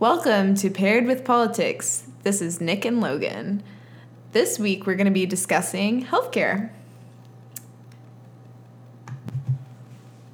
Welcome 0.00 0.54
to 0.54 0.70
Paired 0.70 1.04
with 1.04 1.26
Politics. 1.26 2.04
This 2.22 2.40
is 2.40 2.58
Nick 2.58 2.86
and 2.86 3.02
Logan. 3.02 3.62
This 4.32 4.58
week 4.58 4.86
we're 4.86 4.94
going 4.94 5.04
to 5.04 5.10
be 5.10 5.26
discussing 5.26 6.06
healthcare. 6.06 6.70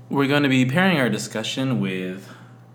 We're 0.09 0.29
going 0.29 0.45
to 0.45 0.49
be 0.49 0.67
pairing 0.67 1.01
our 1.01 1.09
discussion 1.09 1.81
with 1.81 2.33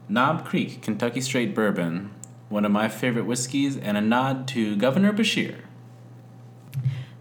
Knob 0.09 0.43
Creek 0.43 0.81
Kentucky 0.81 1.21
Straight 1.21 1.55
Bourbon, 1.55 2.11
one 2.49 2.65
of 2.65 2.73
my 2.73 2.89
favorite 2.89 3.25
whiskeys, 3.25 3.77
and 3.77 3.95
a 3.95 4.01
nod 4.01 4.45
to 4.49 4.75
Governor 4.75 5.13
Beshear. 5.13 5.59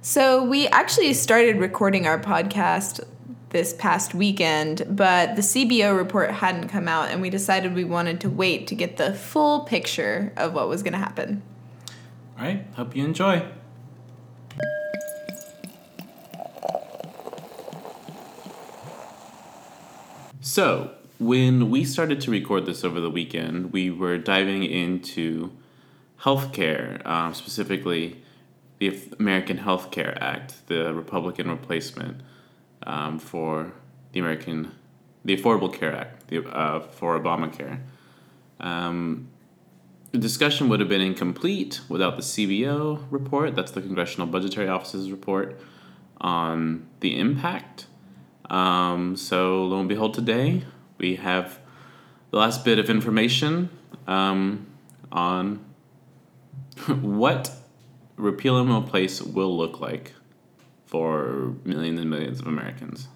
So, 0.02 0.42
we 0.42 0.66
actually 0.66 1.12
started 1.14 1.58
recording 1.58 2.08
our 2.08 2.18
podcast 2.18 3.06
this 3.50 3.74
past 3.74 4.14
weekend, 4.14 4.84
but 4.88 5.36
the 5.36 5.42
CBO 5.42 5.96
report 5.96 6.30
hadn't 6.30 6.68
come 6.68 6.88
out, 6.88 7.10
and 7.10 7.20
we 7.20 7.30
decided 7.30 7.74
we 7.74 7.84
wanted 7.84 8.20
to 8.20 8.30
wait 8.30 8.66
to 8.68 8.74
get 8.74 8.96
the 8.96 9.12
full 9.12 9.60
picture 9.60 10.32
of 10.36 10.54
what 10.54 10.68
was 10.68 10.82
going 10.82 10.92
to 10.92 10.98
happen. 10.98 11.42
All 12.38 12.44
right, 12.44 12.64
hope 12.74 12.96
you 12.96 13.04
enjoy. 13.04 13.44
So, 20.40 20.94
when 21.18 21.70
we 21.70 21.84
started 21.84 22.20
to 22.22 22.30
record 22.30 22.66
this 22.66 22.82
over 22.82 22.98
the 22.98 23.10
weekend, 23.10 23.72
we 23.72 23.90
were 23.90 24.16
diving 24.16 24.64
into 24.64 25.52
healthcare, 26.22 27.04
um, 27.06 27.34
specifically 27.34 28.22
the 28.78 28.98
American 29.18 29.58
Health 29.58 29.90
Care 29.90 30.16
Act, 30.22 30.66
the 30.66 30.94
Republican 30.94 31.50
replacement 31.50 32.22
um, 32.84 33.18
for 33.18 33.72
the 34.12 34.20
American, 34.20 34.72
the 35.24 35.36
Affordable 35.36 35.72
Care 35.72 35.94
Act 35.94 36.28
the, 36.28 36.44
uh, 36.48 36.80
for 36.80 37.18
Obamacare. 37.18 37.80
Um, 38.58 39.28
the 40.12 40.18
discussion 40.18 40.68
would 40.68 40.80
have 40.80 40.88
been 40.88 41.00
incomplete 41.00 41.80
without 41.88 42.16
the 42.16 42.22
CBO 42.22 43.04
report, 43.10 43.54
that's 43.54 43.70
the 43.72 43.80
Congressional 43.80 44.26
Budgetary 44.26 44.68
Office's 44.68 45.10
report 45.10 45.60
on 46.20 46.86
the 47.00 47.18
impact. 47.18 47.86
Um, 48.48 49.16
so, 49.16 49.64
lo 49.64 49.78
and 49.78 49.88
behold, 49.88 50.14
today 50.14 50.64
we 50.98 51.16
have 51.16 51.60
the 52.30 52.38
last 52.38 52.64
bit 52.64 52.78
of 52.78 52.90
information 52.90 53.70
um, 54.06 54.66
on 55.12 55.64
what 56.88 57.52
repeal 58.16 58.58
and 58.58 58.70
replace 58.70 59.22
will 59.22 59.56
look 59.56 59.80
like 59.80 60.12
for 60.90 61.54
millions 61.64 62.00
and 62.00 62.10
millions 62.10 62.40
of 62.40 62.48
Americans. 62.48 63.06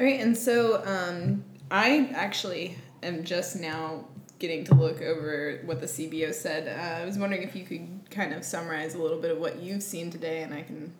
All 0.00 0.06
right, 0.06 0.20
and 0.20 0.36
so 0.36 0.82
um, 0.86 1.44
I 1.70 2.10
actually 2.14 2.78
am 3.02 3.24
just 3.24 3.56
now 3.56 4.06
getting 4.38 4.64
to 4.64 4.74
look 4.74 5.02
over 5.02 5.60
what 5.66 5.80
the 5.80 5.86
CBO 5.86 6.32
said. 6.32 6.66
Uh, 6.66 7.02
I 7.02 7.04
was 7.04 7.18
wondering 7.18 7.42
if 7.42 7.54
you 7.54 7.64
could 7.64 8.10
kind 8.10 8.32
of 8.32 8.42
summarize 8.42 8.94
a 8.94 9.02
little 9.02 9.20
bit 9.20 9.32
of 9.32 9.38
what 9.38 9.60
you've 9.60 9.82
seen 9.82 10.10
today, 10.10 10.42
and 10.42 10.54
I 10.54 10.62
can 10.62 10.94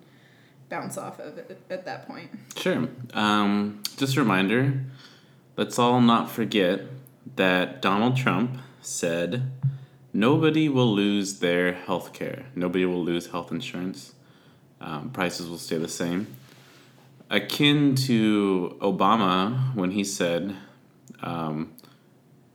bounce 0.68 0.98
off 0.98 1.18
of 1.20 1.38
it 1.38 1.58
at 1.70 1.86
that 1.86 2.06
point. 2.06 2.28
Sure. 2.54 2.86
Um, 3.14 3.82
just 3.96 4.16
a 4.16 4.20
reminder 4.20 4.84
let's 5.56 5.78
all 5.78 6.00
not 6.02 6.30
forget 6.30 6.82
that 7.36 7.80
Donald 7.80 8.16
Trump 8.16 8.58
said 8.82 9.50
nobody 10.12 10.68
will 10.68 10.92
lose 10.92 11.38
their 11.38 11.72
health 11.72 12.12
care, 12.12 12.44
nobody 12.54 12.84
will 12.84 13.02
lose 13.02 13.28
health 13.28 13.50
insurance 13.50 14.12
um, 14.80 15.10
prices 15.10 15.48
will 15.48 15.58
stay 15.58 15.78
the 15.78 15.88
same. 15.88 16.26
Akin 17.30 17.94
to 17.94 18.76
Obama 18.80 19.74
when 19.74 19.90
he 19.90 20.04
said 20.04 20.56
um, 21.20 21.74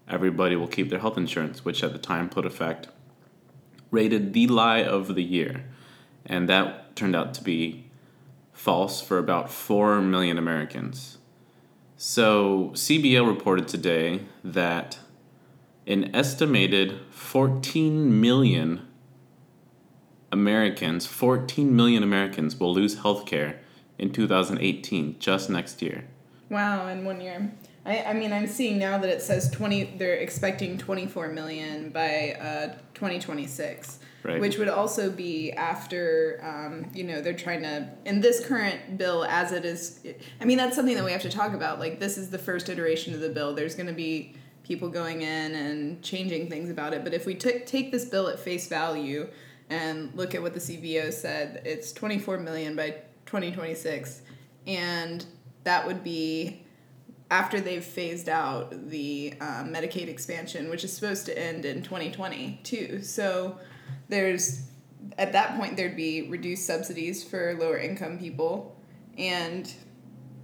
everybody 0.08 0.56
will 0.56 0.68
keep 0.68 0.90
their 0.90 1.00
health 1.00 1.18
insurance, 1.18 1.64
which 1.64 1.84
at 1.84 1.92
the 1.92 2.00
time 2.00 2.30
PolitiFact, 2.30 2.86
rated 3.92 4.34
the 4.34 4.48
lie 4.48 4.84
of 4.84 5.16
the 5.16 5.24
year. 5.24 5.66
And 6.26 6.50
that 6.50 6.96
turned 6.96 7.16
out 7.16 7.34
to 7.36 7.44
be 7.44 7.86
false 8.52 9.02
for 9.02 9.18
about 9.18 9.52
4 9.52 10.02
million 10.02 10.38
Americans. 10.38 11.18
So, 11.98 12.72
CBO 12.74 13.28
reported 13.28 13.68
today 13.68 14.22
that 14.44 15.00
an 15.86 16.14
estimated 16.16 17.00
14 17.12 18.20
million 18.20 18.88
Americans, 20.34 21.06
14 21.06 21.76
million 21.76 22.02
Americans, 22.02 22.60
will 22.60 22.74
lose 22.74 23.00
health 23.00 23.28
care 23.28 23.60
in 24.00 24.12
2018, 24.12 25.18
just 25.20 25.50
next 25.50 25.82
year. 25.82 26.06
Wow, 26.50 26.88
in 26.88 27.06
one 27.06 27.22
year. 27.22 27.54
I, 27.86 28.02
I 28.02 28.14
mean, 28.14 28.34
I'm 28.34 28.48
seeing 28.48 28.80
now 28.80 28.98
that 28.98 29.10
it 29.10 29.22
says 29.22 29.52
20, 29.52 29.96
they're 29.98 30.16
expecting 30.16 30.80
24 30.80 31.30
million 31.30 31.92
by 31.92 32.36
uh, 32.42 32.68
2026. 32.96 34.00
Right. 34.24 34.42
Which 34.42 34.58
would 34.58 34.70
also 34.70 35.12
be 35.12 35.52
after, 35.52 36.40
um, 36.42 36.90
you 36.96 37.04
know, 37.04 37.22
they're 37.22 37.34
trying 37.34 37.62
to, 37.62 37.90
in 38.06 38.22
this 38.22 38.44
current 38.44 38.98
bill 38.98 39.26
as 39.26 39.52
it 39.52 39.66
is, 39.66 40.00
I 40.42 40.46
mean, 40.46 40.58
that's 40.58 40.76
something 40.76 40.96
that 40.96 41.04
we 41.04 41.12
have 41.12 41.22
to 41.24 41.30
talk 41.30 41.54
about. 41.54 41.78
Like, 41.78 42.00
this 42.00 42.18
is 42.18 42.30
the 42.32 42.40
first 42.40 42.70
iteration 42.70 43.14
of 43.14 43.20
the 43.20 43.30
bill. 43.30 43.54
There's 43.54 43.76
going 43.76 43.88
to 43.88 43.94
be 43.94 44.34
people 44.64 44.88
going 44.88 45.22
in 45.22 45.54
and 45.54 46.02
changing 46.02 46.50
things 46.50 46.70
about 46.70 46.94
it. 46.94 47.04
But 47.04 47.14
if 47.14 47.26
we 47.26 47.36
t- 47.36 47.60
take 47.66 47.92
this 47.92 48.06
bill 48.06 48.30
at 48.30 48.40
face 48.40 48.68
value, 48.68 49.28
and 49.70 50.14
look 50.16 50.36
at 50.36 50.42
what 50.42 50.54
the 50.54 50.60
CBO 50.60 51.12
said. 51.12 51.62
It's 51.66 51.92
24 51.92 52.40
million 52.40 52.76
by 52.76 52.92
2026, 53.26 54.22
and 54.68 55.26
that 55.64 55.86
would 55.86 56.04
be 56.04 56.64
after 57.32 57.60
they've 57.60 57.84
phased 57.84 58.30
out 58.30 58.90
the 58.90 59.34
uh, 59.42 59.64
Medicaid 59.64 60.08
expansion, 60.08 60.70
which 60.70 60.84
is 60.84 60.94
supposed 60.94 61.26
to 61.26 61.38
end 61.38 61.66
in 61.66 61.82
2020 61.82 62.60
too. 62.64 63.02
So 63.02 63.58
there's 64.08 64.68
at 65.18 65.34
that 65.34 65.58
point 65.58 65.76
there'd 65.76 65.96
be 65.96 66.30
reduced 66.30 66.66
subsidies 66.66 67.24
for 67.24 67.56
lower 67.60 67.78
income 67.78 68.20
people, 68.20 68.76
and 69.18 69.74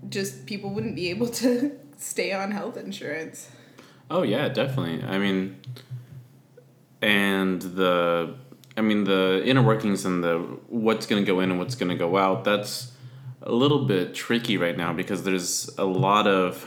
just 0.09 0.45
people 0.45 0.71
wouldn't 0.71 0.95
be 0.95 1.09
able 1.09 1.27
to 1.27 1.77
stay 1.97 2.31
on 2.31 2.51
health 2.51 2.77
insurance. 2.77 3.49
Oh 4.09 4.23
yeah, 4.23 4.49
definitely. 4.49 5.03
I 5.03 5.19
mean, 5.19 5.57
and 7.01 7.61
the 7.61 8.35
I 8.77 8.81
mean, 8.81 9.03
the 9.03 9.41
inner 9.45 9.61
workings 9.61 10.05
and 10.05 10.23
the 10.23 10.37
what's 10.67 11.05
going 11.05 11.23
to 11.23 11.27
go 11.29 11.39
in 11.39 11.51
and 11.51 11.59
what's 11.59 11.75
going 11.75 11.89
to 11.89 11.95
go 11.95 12.17
out, 12.17 12.43
that's 12.43 12.91
a 13.41 13.51
little 13.51 13.85
bit 13.85 14.13
tricky 14.13 14.57
right 14.57 14.77
now 14.77 14.93
because 14.93 15.23
there's 15.23 15.69
a 15.77 15.85
lot 15.85 16.27
of. 16.27 16.65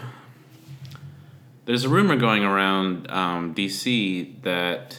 There's 1.65 1.85
a 1.85 1.89
rumor 1.89 2.17
going 2.17 2.43
around 2.43 3.09
um, 3.09 3.55
DC 3.55 4.43
that 4.43 4.99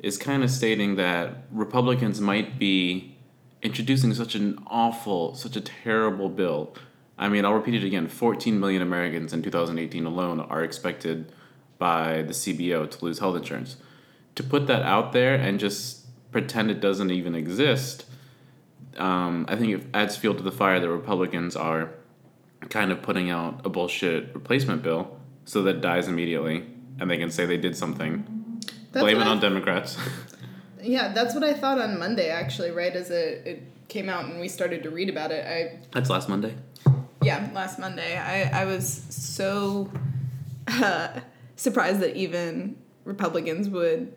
is 0.00 0.16
kind 0.16 0.42
of 0.42 0.50
stating 0.50 0.96
that 0.96 1.44
Republicans 1.50 2.22
might 2.22 2.58
be 2.58 3.16
introducing 3.62 4.12
such 4.14 4.34
an 4.34 4.58
awful, 4.66 5.34
such 5.34 5.56
a 5.56 5.60
terrible 5.60 6.28
bill. 6.28 6.74
I 7.16 7.28
mean, 7.28 7.44
I'll 7.44 7.54
repeat 7.54 7.74
it 7.74 7.84
again 7.84 8.08
14 8.08 8.60
million 8.60 8.82
Americans 8.82 9.32
in 9.32 9.42
2018 9.42 10.04
alone 10.04 10.40
are 10.40 10.62
expected 10.62 11.32
by 11.78 12.22
the 12.22 12.32
CBO 12.32 12.90
to 12.90 13.04
lose 13.04 13.18
health 13.18 13.36
insurance. 13.36 13.76
To 14.34 14.42
put 14.42 14.66
that 14.66 14.82
out 14.82 15.12
there 15.12 15.34
and 15.34 15.58
just 15.58 16.03
pretend 16.34 16.68
it 16.68 16.80
doesn't 16.80 17.12
even 17.12 17.36
exist, 17.36 18.06
um, 18.98 19.46
I 19.48 19.54
think 19.54 19.72
it 19.72 19.86
adds 19.94 20.16
fuel 20.16 20.34
to 20.34 20.42
the 20.42 20.50
fire 20.50 20.80
that 20.80 20.90
Republicans 20.90 21.54
are 21.54 21.90
kind 22.70 22.90
of 22.90 23.02
putting 23.02 23.30
out 23.30 23.60
a 23.64 23.68
bullshit 23.68 24.34
replacement 24.34 24.82
bill 24.82 25.16
so 25.44 25.62
that 25.62 25.80
dies 25.80 26.08
immediately 26.08 26.66
and 26.98 27.08
they 27.08 27.18
can 27.18 27.30
say 27.30 27.46
they 27.46 27.56
did 27.56 27.76
something. 27.76 28.60
That's 28.90 29.04
Blame 29.04 29.20
it 29.20 29.28
on 29.28 29.38
Democrats. 29.38 29.96
yeah, 30.82 31.12
that's 31.12 31.36
what 31.36 31.44
I 31.44 31.54
thought 31.54 31.80
on 31.80 32.00
Monday, 32.00 32.30
actually, 32.30 32.72
right 32.72 32.96
as 32.96 33.12
it, 33.12 33.46
it 33.46 33.62
came 33.86 34.08
out 34.08 34.24
and 34.24 34.40
we 34.40 34.48
started 34.48 34.82
to 34.82 34.90
read 34.90 35.08
about 35.08 35.30
it. 35.30 35.46
I 35.46 35.86
That's 35.92 36.10
last 36.10 36.28
Monday? 36.28 36.56
Yeah, 37.22 37.48
last 37.54 37.78
Monday. 37.78 38.18
I, 38.18 38.62
I 38.62 38.64
was 38.64 39.04
so 39.08 39.88
uh, 40.66 41.20
surprised 41.54 42.00
that 42.00 42.16
even 42.16 42.76
Republicans 43.04 43.68
would 43.68 44.16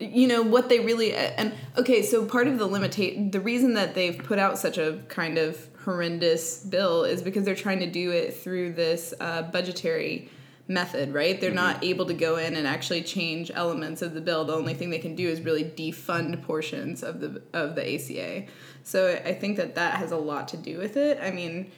you 0.00 0.26
know 0.26 0.42
what 0.42 0.68
they 0.68 0.80
really 0.80 1.14
and 1.14 1.54
okay 1.76 2.02
so 2.02 2.24
part 2.24 2.48
of 2.48 2.58
the 2.58 2.68
limitate 2.68 3.30
the 3.30 3.40
reason 3.40 3.74
that 3.74 3.94
they've 3.94 4.18
put 4.18 4.38
out 4.38 4.58
such 4.58 4.76
a 4.76 5.00
kind 5.08 5.38
of 5.38 5.68
horrendous 5.84 6.64
bill 6.64 7.04
is 7.04 7.22
because 7.22 7.44
they're 7.44 7.54
trying 7.54 7.78
to 7.78 7.90
do 7.90 8.10
it 8.10 8.34
through 8.36 8.72
this 8.72 9.14
uh, 9.20 9.42
budgetary 9.42 10.28
method 10.66 11.12
right? 11.12 11.40
They're 11.40 11.50
mm-hmm. 11.50 11.56
not 11.56 11.84
able 11.84 12.06
to 12.06 12.14
go 12.14 12.36
in 12.36 12.56
and 12.56 12.66
actually 12.66 13.02
change 13.02 13.50
elements 13.54 14.00
of 14.00 14.14
the 14.14 14.20
bill. 14.20 14.46
The 14.46 14.54
only 14.54 14.72
thing 14.72 14.88
they 14.88 14.98
can 14.98 15.14
do 15.14 15.28
is 15.28 15.42
really 15.42 15.64
defund 15.64 16.42
portions 16.42 17.02
of 17.02 17.20
the 17.20 17.42
of 17.52 17.74
the 17.74 17.94
aca 17.94 18.50
so 18.82 19.20
i 19.24 19.32
think 19.32 19.56
that 19.56 19.74
that 19.74 19.94
has 19.94 20.12
a 20.12 20.16
lot 20.16 20.48
to 20.48 20.56
do 20.56 20.78
with 20.78 20.96
it. 20.96 21.18
I 21.20 21.30
mean 21.30 21.70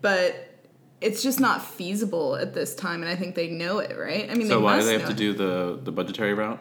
but 0.00 0.48
it's 1.00 1.22
just 1.22 1.40
not 1.40 1.62
feasible 1.62 2.36
at 2.36 2.54
this 2.54 2.74
time 2.74 3.02
and 3.02 3.10
i 3.10 3.16
think 3.16 3.34
they 3.34 3.48
know 3.48 3.78
it 3.78 3.96
right? 3.96 4.30
I 4.30 4.34
mean 4.34 4.48
so 4.48 4.60
why 4.60 4.78
do 4.78 4.86
they 4.86 4.98
have 4.98 5.08
to 5.08 5.14
do 5.14 5.34
the 5.34 5.78
the 5.82 5.92
budgetary 5.92 6.34
route 6.34 6.60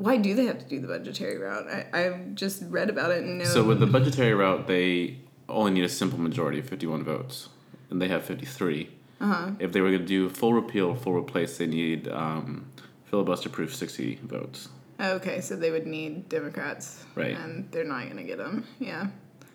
why 0.00 0.16
do 0.16 0.34
they 0.34 0.46
have 0.46 0.58
to 0.58 0.64
do 0.64 0.80
the 0.80 0.88
budgetary 0.88 1.36
route? 1.36 1.66
I, 1.68 1.86
I've 1.92 2.34
just 2.34 2.62
read 2.68 2.88
about 2.88 3.10
it 3.10 3.22
and 3.22 3.38
know. 3.38 3.44
So 3.44 3.62
with 3.62 3.80
the 3.80 3.86
budgetary 3.86 4.32
route, 4.32 4.66
they 4.66 5.18
only 5.46 5.72
need 5.72 5.84
a 5.84 5.90
simple 5.90 6.18
majority 6.18 6.58
of 6.58 6.66
51 6.66 7.04
votes, 7.04 7.50
and 7.90 8.00
they 8.00 8.08
have 8.08 8.24
53. 8.24 8.88
Uh-huh. 9.20 9.50
If 9.58 9.72
they 9.72 9.82
were 9.82 9.88
going 9.90 10.00
to 10.00 10.06
do 10.06 10.30
full 10.30 10.54
repeal, 10.54 10.94
full 10.94 11.12
replace, 11.12 11.58
they 11.58 11.66
need 11.66 12.08
um, 12.08 12.70
filibuster 13.04 13.50
proof 13.50 13.74
60 13.74 14.20
votes. 14.22 14.70
Okay, 14.98 15.42
so 15.42 15.54
they 15.54 15.70
would 15.70 15.86
need 15.86 16.30
Democrats. 16.30 17.04
Right. 17.14 17.36
And 17.36 17.70
they're 17.70 17.84
not 17.84 18.04
going 18.04 18.16
to 18.16 18.24
get 18.24 18.38
them. 18.38 18.66
Yeah. 18.78 19.08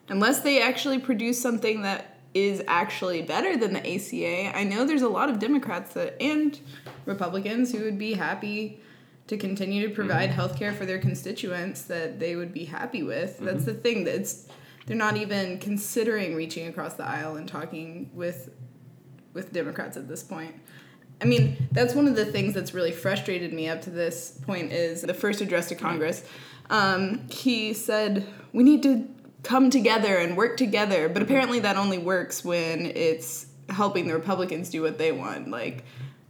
Unless 0.09 0.41
they 0.41 0.61
actually 0.61 0.99
produce 0.99 1.41
something 1.41 1.81
that 1.81 2.19
is 2.35 2.61
actually 2.67 3.23
better 3.23 3.57
than 3.57 3.73
the 3.73 3.95
ACA. 3.95 4.55
I 4.55 4.63
know 4.63 4.85
there's 4.85 5.01
a 5.01 5.09
lot 5.09 5.31
of 5.31 5.39
Democrats 5.39 5.93
that 5.95 6.21
and 6.21 6.59
Republicans 7.05 7.71
who 7.71 7.83
would 7.83 7.97
be 7.97 8.13
happy 8.13 8.81
to 9.27 9.37
continue 9.37 9.87
to 9.87 9.93
provide 9.93 10.29
mm-hmm. 10.29 10.35
health 10.35 10.57
care 10.57 10.73
for 10.73 10.85
their 10.85 10.99
constituents 10.99 11.83
that 11.83 12.19
they 12.19 12.35
would 12.35 12.53
be 12.53 12.65
happy 12.65 13.03
with. 13.03 13.35
Mm-hmm. 13.35 13.45
That's 13.45 13.65
the 13.65 13.73
thing 13.73 14.03
that's 14.03 14.47
they're 14.85 14.95
not 14.95 15.17
even 15.17 15.57
considering 15.57 16.35
reaching 16.35 16.67
across 16.67 16.93
the 16.93 17.05
aisle 17.05 17.37
and 17.37 17.47
talking 17.47 18.11
with 18.13 18.51
with 19.33 19.51
Democrats 19.51 19.97
at 19.97 20.07
this 20.07 20.23
point. 20.23 20.55
I 21.21 21.25
mean, 21.25 21.69
that's 21.71 21.93
one 21.93 22.07
of 22.07 22.15
the 22.15 22.25
things 22.25 22.53
that's 22.53 22.73
really 22.73 22.91
frustrated 22.91 23.53
me 23.53 23.67
up 23.69 23.81
to 23.83 23.89
this 23.89 24.39
point 24.45 24.71
is 24.71 25.01
the 25.01 25.13
first 25.13 25.41
address 25.41 25.69
to 25.69 25.75
Congress. 25.75 26.23
Um, 26.69 27.27
he 27.29 27.73
said, 27.73 28.27
We 28.53 28.63
need 28.63 28.83
to 28.83 29.07
come 29.43 29.69
together 29.69 30.17
and 30.17 30.35
work 30.35 30.57
together, 30.57 31.07
but 31.07 31.21
apparently 31.21 31.59
that 31.59 31.77
only 31.77 31.97
works 31.97 32.43
when 32.43 32.87
it's 32.87 33.45
helping 33.69 34.07
the 34.07 34.13
Republicans 34.13 34.69
do 34.69 34.81
what 34.81 34.97
they 34.97 35.11
want. 35.11 35.49
Like, 35.49 35.85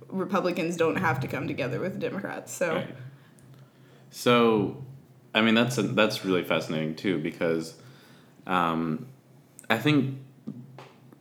Republicans 0.07 0.77
don't 0.77 0.97
have 0.97 1.19
to 1.21 1.27
come 1.27 1.47
together 1.47 1.79
with 1.79 1.99
Democrats. 1.99 2.51
So, 2.51 2.75
right. 2.75 2.95
so 4.09 4.83
I 5.33 5.41
mean, 5.41 5.55
that's, 5.55 5.77
a, 5.77 5.83
that's 5.83 6.23
really 6.23 6.43
fascinating 6.43 6.95
too 6.95 7.19
because 7.19 7.75
um, 8.47 9.07
I 9.69 9.77
think 9.77 10.19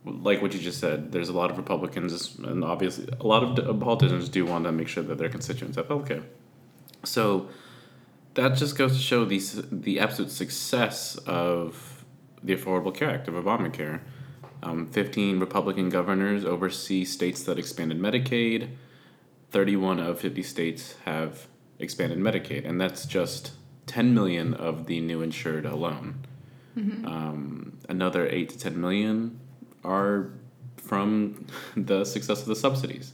like 0.05 0.41
what 0.41 0.53
you 0.53 0.59
just 0.59 0.79
said, 0.79 1.11
there's 1.11 1.29
a 1.29 1.33
lot 1.33 1.51
of 1.51 1.57
Republicans, 1.57 2.37
and 2.37 2.63
obviously 2.63 3.07
a 3.19 3.25
lot 3.25 3.59
of 3.59 3.79
politicians 3.79 4.29
do 4.29 4.45
want 4.45 4.65
to 4.65 4.71
make 4.71 4.87
sure 4.87 5.03
that 5.03 5.17
their 5.17 5.29
constituents 5.29 5.77
have 5.77 5.87
health 5.87 6.07
care. 6.07 6.23
So 7.03 7.49
that 8.35 8.55
just 8.55 8.77
goes 8.77 8.95
to 8.95 9.01
show 9.01 9.25
the 9.25 9.41
the 9.71 9.99
absolute 9.99 10.31
success 10.31 11.17
of 11.25 12.05
the 12.43 12.55
Affordable 12.55 12.93
Care 12.93 13.09
Act 13.09 13.27
of 13.27 13.33
Obamacare. 13.33 14.01
Um, 14.65 14.87
15 14.87 15.39
Republican 15.39 15.89
governors 15.89 16.43
oversee 16.43 17.05
states 17.05 17.43
that 17.43 17.59
expanded 17.59 17.99
Medicaid. 17.99 18.69
31 19.51 19.99
of 19.99 20.19
50 20.19 20.41
states 20.43 20.95
have 21.05 21.47
expanded 21.79 22.17
Medicaid, 22.17 22.67
and 22.67 22.81
that's 22.81 23.05
just 23.05 23.51
10 23.85 24.13
million 24.13 24.53
of 24.53 24.87
the 24.87 24.99
new 24.99 25.21
insured 25.21 25.65
alone. 25.65 26.25
Mm-hmm. 26.75 27.05
Um, 27.05 27.77
another 27.87 28.27
8 28.27 28.49
to 28.49 28.57
10 28.57 28.81
million 28.81 29.39
are 29.83 30.31
from 30.77 31.45
the 31.77 32.03
success 32.03 32.41
of 32.41 32.47
the 32.47 32.55
subsidies. 32.55 33.13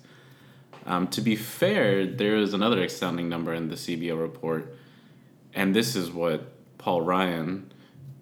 Um, 0.86 1.08
to 1.10 1.22
be 1.22 1.36
fair, 1.36 2.08
there 2.08 2.38
is 2.38 2.54
another 2.54 2.84
astounding 2.84 3.30
number 3.30 3.54
in 3.54 3.68
the 3.68 3.76
CBO 3.76 4.20
report, 4.20 4.76
and 5.54 5.76
this 5.76 5.96
is 5.96 6.12
what 6.12 6.54
Paul 6.78 7.02
Ryan, 7.02 7.71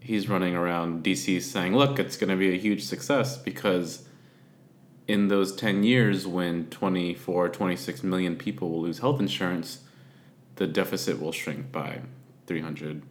he's 0.10 0.28
running 0.28 0.56
around 0.56 1.04
DC 1.04 1.40
saying, 1.40 1.76
look, 1.76 2.00
it's 2.00 2.18
going 2.18 2.32
to 2.32 2.36
be 2.36 2.52
a 2.52 2.58
huge 2.58 2.84
success 2.84 3.38
because 3.38 4.08
in 5.08 5.28
those 5.28 5.56
10 5.56 5.84
years 5.84 6.26
when 6.26 6.66
24, 6.72 7.50
26 7.50 8.02
million 8.02 8.36
people 8.36 8.72
will 8.72 8.82
lose 8.82 8.98
health 8.98 9.20
insurance, 9.20 9.82
the 10.56 10.66
deficit 10.66 11.22
will 11.22 11.32
shrink 11.32 11.72
by 11.72 12.02
300 12.48 13.04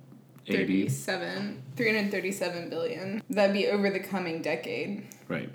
37 0.48 1.62
337 1.76 2.68
billion. 2.68 3.22
That'd 3.30 3.52
be 3.52 3.68
over 3.68 3.90
the 3.90 4.00
coming 4.00 4.42
decade. 4.42 5.06
Right. 5.28 5.50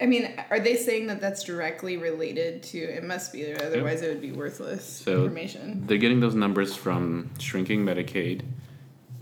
I 0.00 0.06
mean 0.06 0.34
are 0.50 0.58
they 0.58 0.74
saying 0.74 1.06
that 1.06 1.20
that's 1.20 1.44
directly 1.44 1.98
related 1.98 2.64
to 2.64 2.78
it 2.78 3.04
must 3.04 3.32
be 3.32 3.54
otherwise 3.54 4.00
yep. 4.00 4.10
it 4.10 4.14
would 4.14 4.22
be 4.22 4.32
worthless 4.32 4.82
so 5.04 5.24
information. 5.24 5.86
they're 5.86 5.98
getting 5.98 6.20
those 6.20 6.34
numbers 6.34 6.74
from 6.74 7.28
shrinking 7.38 7.84
medicaid 7.84 8.40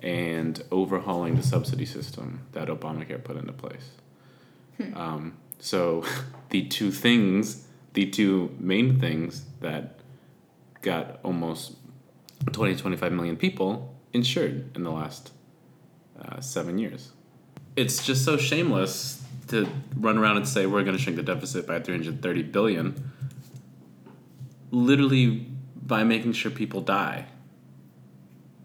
and 0.01 0.63
overhauling 0.71 1.37
the 1.37 1.43
subsidy 1.43 1.87
system 1.87 2.47
that 2.53 2.69
obamacare 2.69 3.23
put 3.23 3.37
into 3.37 3.53
place 3.53 3.91
hmm. 4.77 4.95
um, 4.97 5.37
so 5.59 6.05
the 6.51 6.67
two 6.67 6.91
things 6.91 7.67
the 7.95 8.07
two 8.07 8.55
main 8.61 9.01
things 9.01 9.45
that 9.61 9.99
got 10.83 11.19
almost 11.25 11.77
20 12.53 12.77
25 12.77 13.13
million 13.13 13.37
people 13.37 13.95
insured 14.13 14.77
in 14.77 14.83
the 14.85 14.91
last 14.91 15.33
uh, 16.21 16.41
seven 16.41 16.79
years. 16.79 17.13
It's 17.77 18.05
just 18.05 18.25
so 18.25 18.37
shameless 18.37 19.23
to 19.49 19.69
run 19.97 20.19
around 20.19 20.37
and 20.37 20.49
say 20.49 20.67
we're 20.67 20.85
going 20.85 20.97
to 20.97 21.03
shrink 21.03 21.17
the 21.17 21.23
deficit 21.23 21.67
by 21.67 21.81
330 21.81 22.43
billion 22.45 23.13
literally 24.71 25.47
by 25.75 26.05
making 26.05 26.33
sure 26.33 26.51
people 26.51 26.83
die 26.83 27.27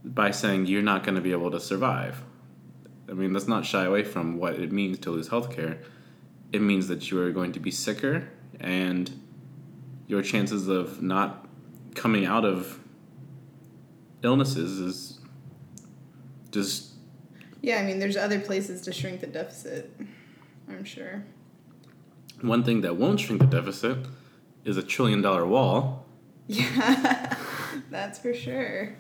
by 0.04 0.32
saying 0.32 0.66
you're 0.66 0.82
not 0.82 1.04
going 1.04 1.16
to 1.16 1.22
be 1.22 1.32
able 1.32 1.52
to 1.52 1.60
survive. 1.60 2.24
I 3.10 3.14
mean 3.14 3.34
let's 3.34 3.48
not 3.48 3.66
shy 3.66 3.84
away 3.86 4.04
from 4.04 4.38
what 4.38 4.56
it 4.56 4.72
means 4.72 5.00
to 5.00 5.12
lose 5.12 5.28
health 5.30 5.52
care. 5.56 5.80
it 6.52 6.62
means 6.62 6.88
that 6.88 7.10
you 7.10 7.20
are 7.20 7.32
going 7.32 7.52
to 7.54 7.60
be 7.60 7.72
sicker 7.72 8.30
and 8.60 9.12
your 10.08 10.22
chances 10.22 10.68
of 10.68 11.02
not 11.02 11.48
coming 11.96 12.26
out 12.26 12.46
of 12.46 12.80
illnesses 14.22 14.80
is 14.80 15.20
just 16.52 16.92
yeah 17.62 17.78
i 17.80 17.84
mean 17.84 18.00
there's 18.00 18.16
other 18.18 18.40
places 18.40 18.82
to 18.82 18.92
shrink 18.94 19.20
the 19.22 19.28
deficit 19.28 19.92
i'm 20.70 20.84
sure. 20.84 21.24
One 22.42 22.64
thing 22.64 22.82
that 22.82 22.98
won't 22.98 23.20
shrink 23.22 23.40
the 23.42 23.48
deficit 23.48 23.98
is 24.66 24.76
a 24.78 24.84
trillion 24.84 25.22
dollar 25.22 25.46
wall. 25.46 26.06
Yeah 26.48 27.36
that's 27.90 28.20
for 28.20 28.34
sure 28.34 28.96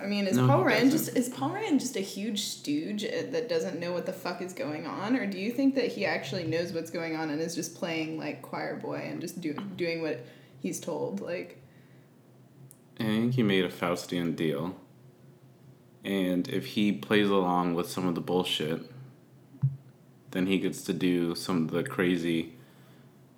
I 0.00 0.06
mean, 0.06 0.26
is 0.26 0.36
no, 0.36 0.46
Paul 0.46 0.64
Ryan 0.64 0.90
just 0.90 1.16
is 1.16 1.28
Paul 1.28 1.50
Ryan 1.50 1.78
just 1.78 1.96
a 1.96 2.00
huge 2.00 2.42
stooge 2.42 3.04
uh, 3.04 3.30
that 3.30 3.48
doesn't 3.48 3.78
know 3.78 3.92
what 3.92 4.06
the 4.06 4.12
fuck 4.12 4.42
is 4.42 4.52
going 4.52 4.86
on, 4.86 5.16
or 5.16 5.26
do 5.26 5.38
you 5.38 5.50
think 5.50 5.74
that 5.74 5.88
he 5.88 6.06
actually 6.06 6.44
knows 6.44 6.72
what's 6.72 6.90
going 6.90 7.16
on 7.16 7.30
and 7.30 7.40
is 7.40 7.54
just 7.54 7.74
playing 7.74 8.18
like 8.18 8.42
choir 8.42 8.76
boy 8.76 8.96
and 9.04 9.20
just 9.20 9.40
do, 9.40 9.54
doing 9.76 10.02
what 10.02 10.24
he's 10.60 10.80
told? 10.80 11.20
Like, 11.20 11.60
I 13.00 13.04
think 13.04 13.34
he 13.34 13.42
made 13.42 13.64
a 13.64 13.70
Faustian 13.70 14.34
deal 14.34 14.76
and 16.04 16.48
if 16.48 16.64
he 16.66 16.92
plays 16.92 17.28
along 17.28 17.74
with 17.74 17.90
some 17.90 18.06
of 18.06 18.14
the 18.14 18.20
bullshit, 18.20 18.80
then 20.30 20.46
he 20.46 20.58
gets 20.58 20.82
to 20.84 20.92
do 20.92 21.34
some 21.34 21.64
of 21.64 21.70
the 21.70 21.82
crazy, 21.82 22.54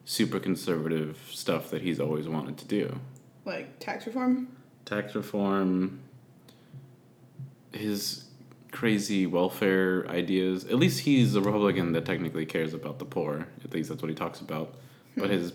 super 0.05 0.39
conservative 0.39 1.19
stuff 1.31 1.71
that 1.71 1.83
he's 1.83 1.99
always 1.99 2.29
wanted 2.29 2.59
to 2.59 2.65
do. 2.67 3.01
Like 3.45 3.79
tax 3.81 4.07
reform? 4.07 4.49
Tax 4.85 5.15
reform, 5.15 6.01
his 7.73 8.25
crazy 8.73 9.27
welfare 9.27 10.07
ideas. 10.09 10.65
At 10.65 10.77
least 10.77 11.01
he's 11.01 11.35
a 11.35 11.41
Republican 11.41 11.93
that 11.93 12.05
technically 12.05 12.47
cares 12.47 12.75
about 12.75 12.99
the 12.99 13.05
poor. 13.05 13.49
At 13.65 13.73
least 13.73 13.89
that's 13.89 14.03
what 14.03 14.09
he 14.09 14.15
talks 14.15 14.41
about. 14.41 14.75
But 15.17 15.27
hmm. 15.27 15.33
his 15.33 15.53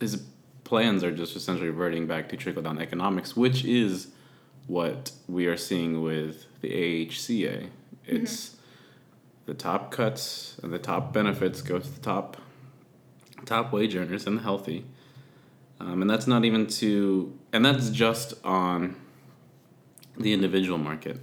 his 0.00 0.22
plans 0.64 1.02
are 1.02 1.12
just 1.12 1.36
essentially 1.36 1.68
reverting 1.68 2.06
back 2.06 2.28
to 2.28 2.36
trickle 2.36 2.62
down 2.62 2.78
economics, 2.78 3.36
which 3.36 3.64
is 3.64 4.08
what 4.66 5.12
we 5.28 5.46
are 5.46 5.56
seeing 5.56 6.02
with 6.02 6.46
the 6.60 6.68
AHCA. 6.68 7.68
It's 8.04 8.48
mm-hmm. 8.48 8.56
the 9.46 9.54
top 9.54 9.90
cuts 9.90 10.58
and 10.62 10.72
the 10.72 10.78
top 10.78 11.12
benefits 11.12 11.62
go 11.62 11.78
to 11.78 11.88
the 11.88 12.00
top 12.00 12.36
top 13.44 13.72
wage 13.72 13.94
earners 13.94 14.26
and 14.26 14.38
the 14.38 14.42
healthy. 14.42 14.84
Um, 15.78 16.00
and 16.00 16.10
that's 16.10 16.26
not 16.26 16.44
even 16.44 16.66
to, 16.66 17.36
and 17.52 17.64
that's 17.64 17.90
just 17.90 18.34
on 18.44 18.96
the 20.18 20.32
individual 20.32 20.78
market. 20.78 21.20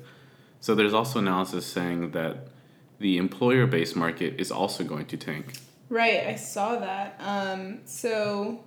So 0.60 0.76
there's 0.76 0.94
also 0.94 1.20
analysis 1.20 1.66
saying 1.66 2.12
that 2.12 2.48
the 3.00 3.18
employer 3.18 3.68
based 3.68 3.96
market 3.96 4.40
is 4.40 4.52
also 4.52 4.84
going 4.84 5.08
to 5.08 5.18
tank. 5.18 5.54
Right, 5.90 6.26
I 6.26 6.36
saw 6.36 6.78
that. 6.80 7.20
Um, 7.20 7.80
so 7.86 8.64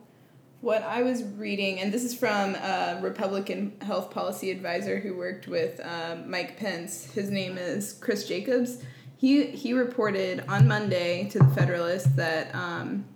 what 0.61 0.83
I 0.83 1.03
was 1.03 1.23
reading, 1.23 1.81
and 1.81 1.93
this 1.93 2.05
is 2.05 2.15
from 2.15 2.55
a 2.55 2.99
Republican 3.03 3.77
health 3.81 4.11
policy 4.11 4.51
advisor 4.51 5.01
who 5.01 5.17
worked 5.17 5.49
with 5.49 5.81
um, 5.85 6.31
Mike 6.31 6.57
Pence. 6.57 7.11
His 7.13 7.31
name 7.31 7.57
is 7.59 7.93
Chris 7.95 8.29
Jacobs. 8.29 8.83
He 9.17 9.47
he 9.47 9.73
reported 9.73 10.45
on 10.49 10.69
Monday 10.69 11.29
to 11.31 11.39
the 11.39 11.49
Federalist 11.49 12.17
that 12.17 12.55
um, 12.55 13.07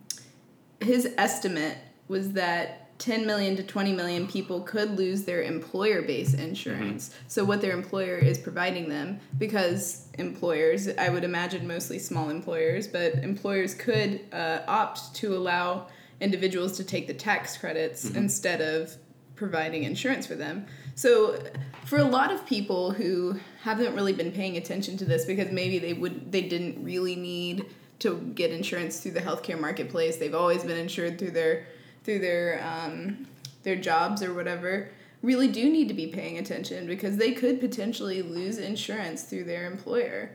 his 0.81 1.13
estimate 1.19 1.77
was 2.09 2.33
that 2.33 2.90
10 3.01 3.27
million 3.27 3.57
to 3.57 3.63
20 3.63 3.93
million 3.95 4.27
people 4.27 4.61
could 4.61 4.97
lose 4.97 5.25
their 5.25 5.43
employer 5.43 6.03
based 6.03 6.35
insurance. 6.35 7.09
Mm-hmm. 7.09 7.25
So, 7.29 7.45
what 7.45 7.61
their 7.61 7.73
employer 7.73 8.17
is 8.17 8.39
providing 8.39 8.89
them, 8.89 9.19
because 9.39 10.07
employers, 10.19 10.87
I 10.87 11.09
would 11.09 11.25
imagine 11.25 11.67
mostly 11.67 11.99
small 11.99 12.31
employers, 12.31 12.87
but 12.87 13.15
employers 13.15 13.75
could 13.75 14.21
uh, 14.33 14.61
opt 14.69 15.15
to 15.17 15.35
allow 15.35 15.89
individuals 16.21 16.77
to 16.77 16.85
take 16.85 17.07
the 17.07 17.15
tax 17.15 17.57
credits 17.57 18.05
mm-hmm. 18.05 18.19
instead 18.19 18.61
of 18.61 18.95
providing 19.35 19.85
insurance 19.85 20.27
for 20.27 20.35
them. 20.35 20.67
So 20.95 21.43
for 21.87 21.97
a 21.97 22.05
lot 22.05 22.31
of 22.31 22.45
people 22.45 22.93
who 22.93 23.41
haven't 23.63 23.95
really 23.95 24.13
been 24.13 24.33
paying 24.33 24.59
attention 24.59 24.99
to 24.99 25.07
this 25.07 25.25
because 25.25 25.51
maybe 25.51 25.79
they 25.79 25.95
would 25.95 26.31
they 26.31 26.43
didn't 26.43 26.85
really 26.85 27.17
need 27.17 27.65
to 28.01 28.19
get 28.35 28.51
insurance 28.51 29.01
through 29.01 29.13
the 29.13 29.21
healthcare 29.21 29.59
marketplace. 29.59 30.19
They've 30.19 30.35
always 30.35 30.63
been 30.63 30.77
insured 30.77 31.19
through 31.19 31.31
their 31.31 31.67
through 32.05 32.21
their 32.21 32.63
um, 32.65 33.27
their 33.63 33.77
jobs 33.77 34.23
or 34.23 34.35
whatever 34.35 34.91
really 35.23 35.49
do 35.49 35.71
need 35.71 35.89
to 35.89 35.95
be 35.95 36.07
paying 36.07 36.39
attention 36.39 36.87
because 36.87 37.17
they 37.17 37.33
could 37.33 37.61
potentially 37.61 38.23
lose 38.23 38.59
insurance 38.59 39.25
through 39.25 39.45
their 39.45 39.71
employer 39.71 40.31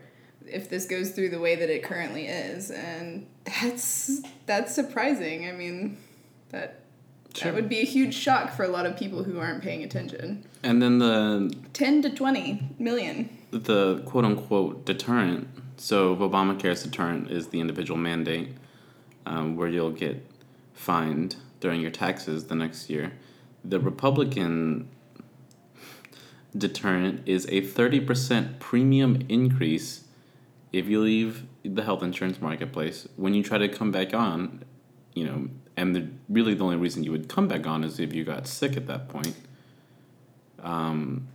if 0.46 0.70
this 0.70 0.86
goes 0.86 1.10
through 1.10 1.28
the 1.28 1.40
way 1.40 1.56
that 1.56 1.68
it 1.68 1.82
currently 1.82 2.26
is. 2.26 2.70
And 2.70 3.26
that's 3.44 4.22
that's 4.46 4.74
surprising. 4.74 5.48
I 5.48 5.52
mean 5.52 5.98
that 6.50 6.80
sure. 7.34 7.50
that 7.50 7.54
would 7.54 7.68
be 7.68 7.80
a 7.80 7.84
huge 7.84 8.14
shock 8.14 8.54
for 8.54 8.64
a 8.64 8.68
lot 8.68 8.86
of 8.86 8.96
people 8.96 9.24
who 9.24 9.40
aren't 9.40 9.62
paying 9.62 9.82
attention. 9.82 10.44
And 10.62 10.80
then 10.80 10.98
the 10.98 11.54
10 11.72 12.02
to 12.02 12.10
20 12.10 12.76
million. 12.78 13.28
The 13.50 14.02
quote 14.06 14.24
unquote 14.24 14.84
deterrent 14.84 15.48
so 15.76 16.16
obamacare's 16.16 16.82
deterrent 16.82 17.30
is 17.30 17.48
the 17.48 17.60
individual 17.60 17.98
mandate 17.98 18.48
um, 19.26 19.56
where 19.56 19.68
you'll 19.68 19.90
get 19.90 20.24
fined 20.72 21.36
during 21.60 21.80
your 21.80 21.90
taxes 21.90 22.46
the 22.46 22.54
next 22.54 22.88
year 22.90 23.12
the 23.64 23.80
republican 23.80 24.88
deterrent 26.56 27.22
is 27.26 27.44
a 27.46 27.60
30% 27.60 28.58
premium 28.58 29.22
increase 29.28 30.04
if 30.72 30.88
you 30.88 31.00
leave 31.00 31.44
the 31.64 31.82
health 31.82 32.02
insurance 32.02 32.40
marketplace, 32.40 33.08
when 33.16 33.34
you 33.34 33.42
try 33.42 33.58
to 33.58 33.68
come 33.68 33.90
back 33.90 34.14
on, 34.14 34.64
you 35.14 35.24
know, 35.24 35.48
and 35.76 35.94
the, 35.94 36.08
really 36.28 36.54
the 36.54 36.64
only 36.64 36.76
reason 36.76 37.04
you 37.04 37.12
would 37.12 37.28
come 37.28 37.48
back 37.48 37.66
on 37.66 37.84
is 37.84 37.98
if 37.98 38.12
you 38.12 38.24
got 38.24 38.46
sick 38.46 38.76
at 38.76 38.86
that 38.86 39.08
point, 39.08 39.34
um, 40.62 41.28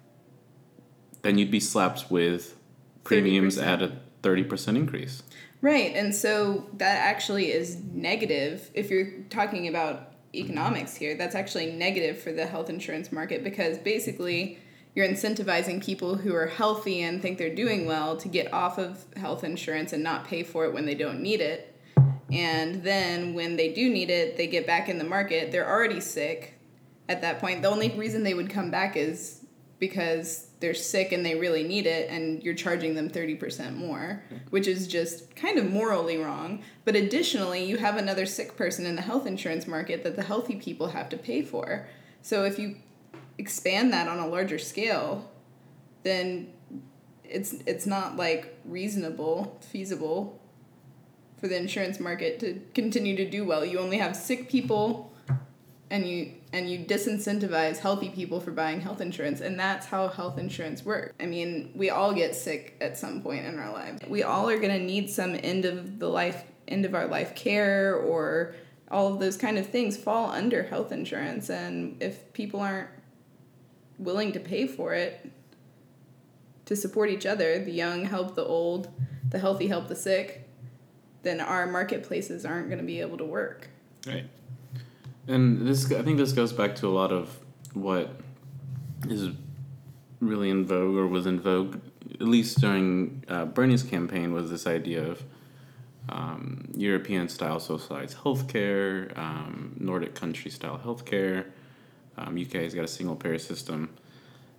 then 1.21 1.37
you'd 1.37 1.51
be 1.51 1.59
slapped 1.59 2.09
with 2.11 2.57
premiums 3.03 3.57
30%. 3.57 3.63
at 3.63 3.81
a 3.81 3.97
30% 4.23 4.75
increase. 4.75 5.23
Right. 5.61 5.95
And 5.95 6.13
so 6.13 6.67
that 6.73 6.97
actually 6.97 7.51
is 7.51 7.77
negative 7.93 8.71
if 8.73 8.89
you're 8.89 9.11
talking 9.29 9.67
about 9.67 10.10
economics 10.33 10.95
here. 10.95 11.15
That's 11.15 11.35
actually 11.35 11.71
negative 11.71 12.21
for 12.21 12.31
the 12.31 12.45
health 12.45 12.69
insurance 12.69 13.11
market 13.11 13.43
because 13.43 13.77
basically 13.77 14.59
you're 14.95 15.07
incentivizing 15.07 15.83
people 15.83 16.15
who 16.15 16.35
are 16.35 16.47
healthy 16.47 17.01
and 17.01 17.21
think 17.21 17.37
they're 17.37 17.55
doing 17.55 17.85
well 17.85 18.17
to 18.17 18.27
get 18.27 18.53
off 18.53 18.77
of 18.77 19.05
health 19.15 19.43
insurance 19.43 19.93
and 19.93 20.03
not 20.03 20.25
pay 20.25 20.43
for 20.43 20.65
it 20.65 20.73
when 20.73 20.85
they 20.85 20.95
don't 20.95 21.21
need 21.21 21.41
it. 21.41 21.75
And 22.31 22.83
then 22.83 23.33
when 23.33 23.57
they 23.57 23.73
do 23.73 23.89
need 23.89 24.09
it, 24.09 24.37
they 24.37 24.47
get 24.47 24.65
back 24.65 24.89
in 24.89 24.97
the 24.97 25.03
market. 25.03 25.51
They're 25.51 25.69
already 25.69 25.99
sick 25.99 26.53
at 27.09 27.21
that 27.21 27.39
point. 27.39 27.61
The 27.61 27.69
only 27.69 27.89
reason 27.89 28.23
they 28.23 28.33
would 28.33 28.49
come 28.49 28.71
back 28.71 28.95
is 28.95 29.45
because 29.79 30.47
they're 30.61 30.73
sick 30.75 31.11
and 31.11 31.25
they 31.25 31.35
really 31.35 31.63
need 31.63 31.87
it 31.87 32.09
and 32.09 32.41
you're 32.43 32.53
charging 32.53 32.95
them 32.95 33.09
30% 33.09 33.75
more, 33.75 34.23
which 34.51 34.67
is 34.67 34.87
just 34.87 35.35
kind 35.35 35.57
of 35.57 35.69
morally 35.69 36.17
wrong. 36.17 36.63
But 36.85 36.95
additionally, 36.95 37.65
you 37.65 37.77
have 37.77 37.97
another 37.97 38.25
sick 38.25 38.55
person 38.55 38.85
in 38.85 38.95
the 38.95 39.01
health 39.01 39.25
insurance 39.25 39.67
market 39.67 40.03
that 40.03 40.15
the 40.15 40.23
healthy 40.23 40.55
people 40.55 40.87
have 40.87 41.09
to 41.09 41.17
pay 41.17 41.41
for. 41.41 41.87
So 42.21 42.45
if 42.45 42.59
you 42.59 42.77
expand 43.37 43.91
that 43.91 44.07
on 44.07 44.19
a 44.19 44.27
larger 44.27 44.59
scale, 44.59 45.29
then 46.03 46.53
it's 47.23 47.53
it's 47.65 47.87
not 47.87 48.15
like 48.15 48.59
reasonable, 48.63 49.59
feasible 49.61 50.39
for 51.39 51.47
the 51.47 51.57
insurance 51.57 51.99
market 51.99 52.39
to 52.39 52.61
continue 52.75 53.15
to 53.15 53.27
do 53.27 53.43
well. 53.43 53.65
You 53.65 53.79
only 53.79 53.97
have 53.97 54.15
sick 54.15 54.47
people 54.47 55.11
and 55.89 56.07
you 56.07 56.33
and 56.53 56.69
you 56.69 56.79
disincentivize 56.79 57.77
healthy 57.77 58.09
people 58.09 58.39
for 58.39 58.51
buying 58.51 58.81
health 58.81 59.01
insurance 59.01 59.41
and 59.41 59.59
that's 59.59 59.85
how 59.85 60.07
health 60.07 60.37
insurance 60.37 60.83
works. 60.83 61.13
I 61.19 61.25
mean, 61.25 61.71
we 61.75 61.89
all 61.89 62.13
get 62.13 62.35
sick 62.35 62.75
at 62.81 62.97
some 62.97 63.21
point 63.21 63.45
in 63.45 63.57
our 63.57 63.71
lives. 63.71 64.01
We 64.07 64.23
all 64.23 64.49
are 64.49 64.57
going 64.57 64.77
to 64.77 64.85
need 64.85 65.09
some 65.09 65.37
end 65.41 65.65
of 65.65 65.99
the 65.99 66.07
life 66.07 66.43
end 66.67 66.85
of 66.85 66.95
our 66.95 67.07
life 67.07 67.35
care 67.35 67.95
or 67.95 68.53
all 68.89 69.13
of 69.13 69.19
those 69.19 69.37
kind 69.37 69.57
of 69.57 69.67
things 69.67 69.97
fall 69.97 70.29
under 70.29 70.63
health 70.63 70.91
insurance 70.91 71.49
and 71.49 72.01
if 72.01 72.31
people 72.33 72.59
aren't 72.59 72.89
willing 73.97 74.31
to 74.33 74.39
pay 74.39 74.67
for 74.67 74.93
it 74.93 75.31
to 76.65 76.75
support 76.75 77.09
each 77.09 77.25
other, 77.25 77.59
the 77.59 77.71
young 77.71 78.05
help 78.05 78.35
the 78.35 78.45
old, 78.45 78.89
the 79.29 79.39
healthy 79.39 79.67
help 79.67 79.87
the 79.87 79.95
sick, 79.95 80.47
then 81.23 81.39
our 81.39 81.67
marketplaces 81.67 82.45
aren't 82.45 82.67
going 82.67 82.79
to 82.79 82.85
be 82.85 83.01
able 83.01 83.17
to 83.17 83.25
work. 83.25 83.69
Right. 84.07 84.25
And 85.27 85.67
this, 85.67 85.91
I 85.91 86.01
think 86.01 86.17
this 86.17 86.33
goes 86.33 86.53
back 86.53 86.75
to 86.77 86.87
a 86.87 86.89
lot 86.89 87.11
of 87.11 87.39
what 87.73 88.15
is 89.07 89.29
really 90.19 90.49
in 90.49 90.65
vogue 90.65 90.95
or 90.95 91.07
was 91.07 91.25
in 91.25 91.39
vogue, 91.39 91.79
at 92.13 92.27
least 92.27 92.59
during 92.59 93.23
uh, 93.27 93.45
Bernie's 93.45 93.83
campaign, 93.83 94.33
was 94.33 94.49
this 94.49 94.67
idea 94.67 95.03
of 95.03 95.23
um, 96.09 96.71
European 96.75 97.29
style 97.29 97.59
socialized 97.59 98.17
healthcare, 98.17 99.17
um, 99.17 99.75
Nordic 99.79 100.15
country 100.15 100.51
style 100.51 100.79
healthcare, 100.83 101.45
um, 102.17 102.37
UK 102.37 102.53
has 102.53 102.73
got 102.73 102.83
a 102.83 102.87
single 102.87 103.15
payer 103.15 103.39
system. 103.39 103.89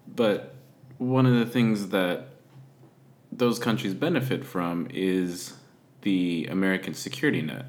But 0.06 0.54
one 0.98 1.26
of 1.26 1.34
the 1.34 1.46
things 1.46 1.88
that 1.88 2.28
those 3.30 3.58
countries 3.58 3.94
benefit 3.94 4.44
from 4.44 4.88
is 4.90 5.54
the 6.02 6.46
American 6.50 6.94
security 6.94 7.42
net. 7.42 7.66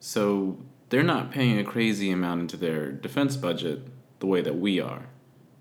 So 0.00 0.58
they're 0.90 1.02
not 1.02 1.30
paying 1.30 1.58
a 1.58 1.64
crazy 1.64 2.10
amount 2.10 2.42
into 2.42 2.56
their 2.56 2.92
defense 2.92 3.36
budget 3.36 3.86
the 4.18 4.26
way 4.26 4.42
that 4.42 4.58
we 4.58 4.80
are. 4.80 5.06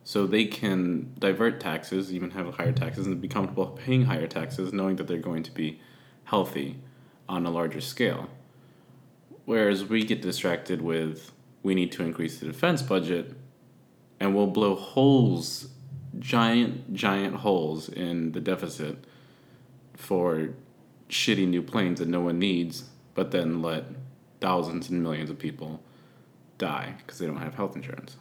So 0.04 0.26
they 0.26 0.46
can 0.46 1.14
divert 1.20 1.60
taxes, 1.60 2.12
even 2.12 2.32
have 2.32 2.56
higher 2.56 2.72
taxes, 2.72 3.06
and 3.06 3.22
be 3.22 3.28
comfortable 3.28 3.68
paying 3.68 4.06
higher 4.06 4.28
taxes, 4.28 4.74
knowing 4.74 4.96
that 4.98 5.08
they're 5.08 5.18
going 5.18 5.44
to 5.44 5.52
be 5.52 5.80
healthy 6.26 6.78
on 7.28 7.46
a 7.46 7.52
larger 7.52 7.80
scale. 7.80 8.30
Whereas 9.46 9.86
we 9.86 10.04
get 10.04 10.22
distracted 10.22 10.82
with 10.82 11.32
we 11.62 11.76
need 11.76 11.92
to 11.92 12.04
increase 12.04 12.40
the 12.40 12.46
defense 12.46 12.82
budget, 12.82 13.34
and 14.20 14.34
we'll 14.34 14.48
blow 14.48 14.76
holes, 14.76 15.70
giant, 16.18 16.94
giant 16.94 17.36
holes 17.36 17.90
in 17.90 18.32
the 18.32 18.40
deficit 18.40 19.06
for 19.96 20.50
shitty 21.10 21.48
new 21.48 21.62
planes 21.62 22.00
that 22.00 22.08
no 22.08 22.22
one 22.22 22.40
needs, 22.40 22.86
but 23.14 23.32
then 23.32 23.62
let 23.62 23.86
thousands 24.42 24.90
and 24.90 25.04
millions 25.04 25.30
of 25.30 25.38
people 25.38 25.82
die 26.58 26.96
because 26.98 27.20
they 27.20 27.26
don't 27.26 27.38
have 27.38 27.56
health 27.56 27.76
insurance. 27.76 28.18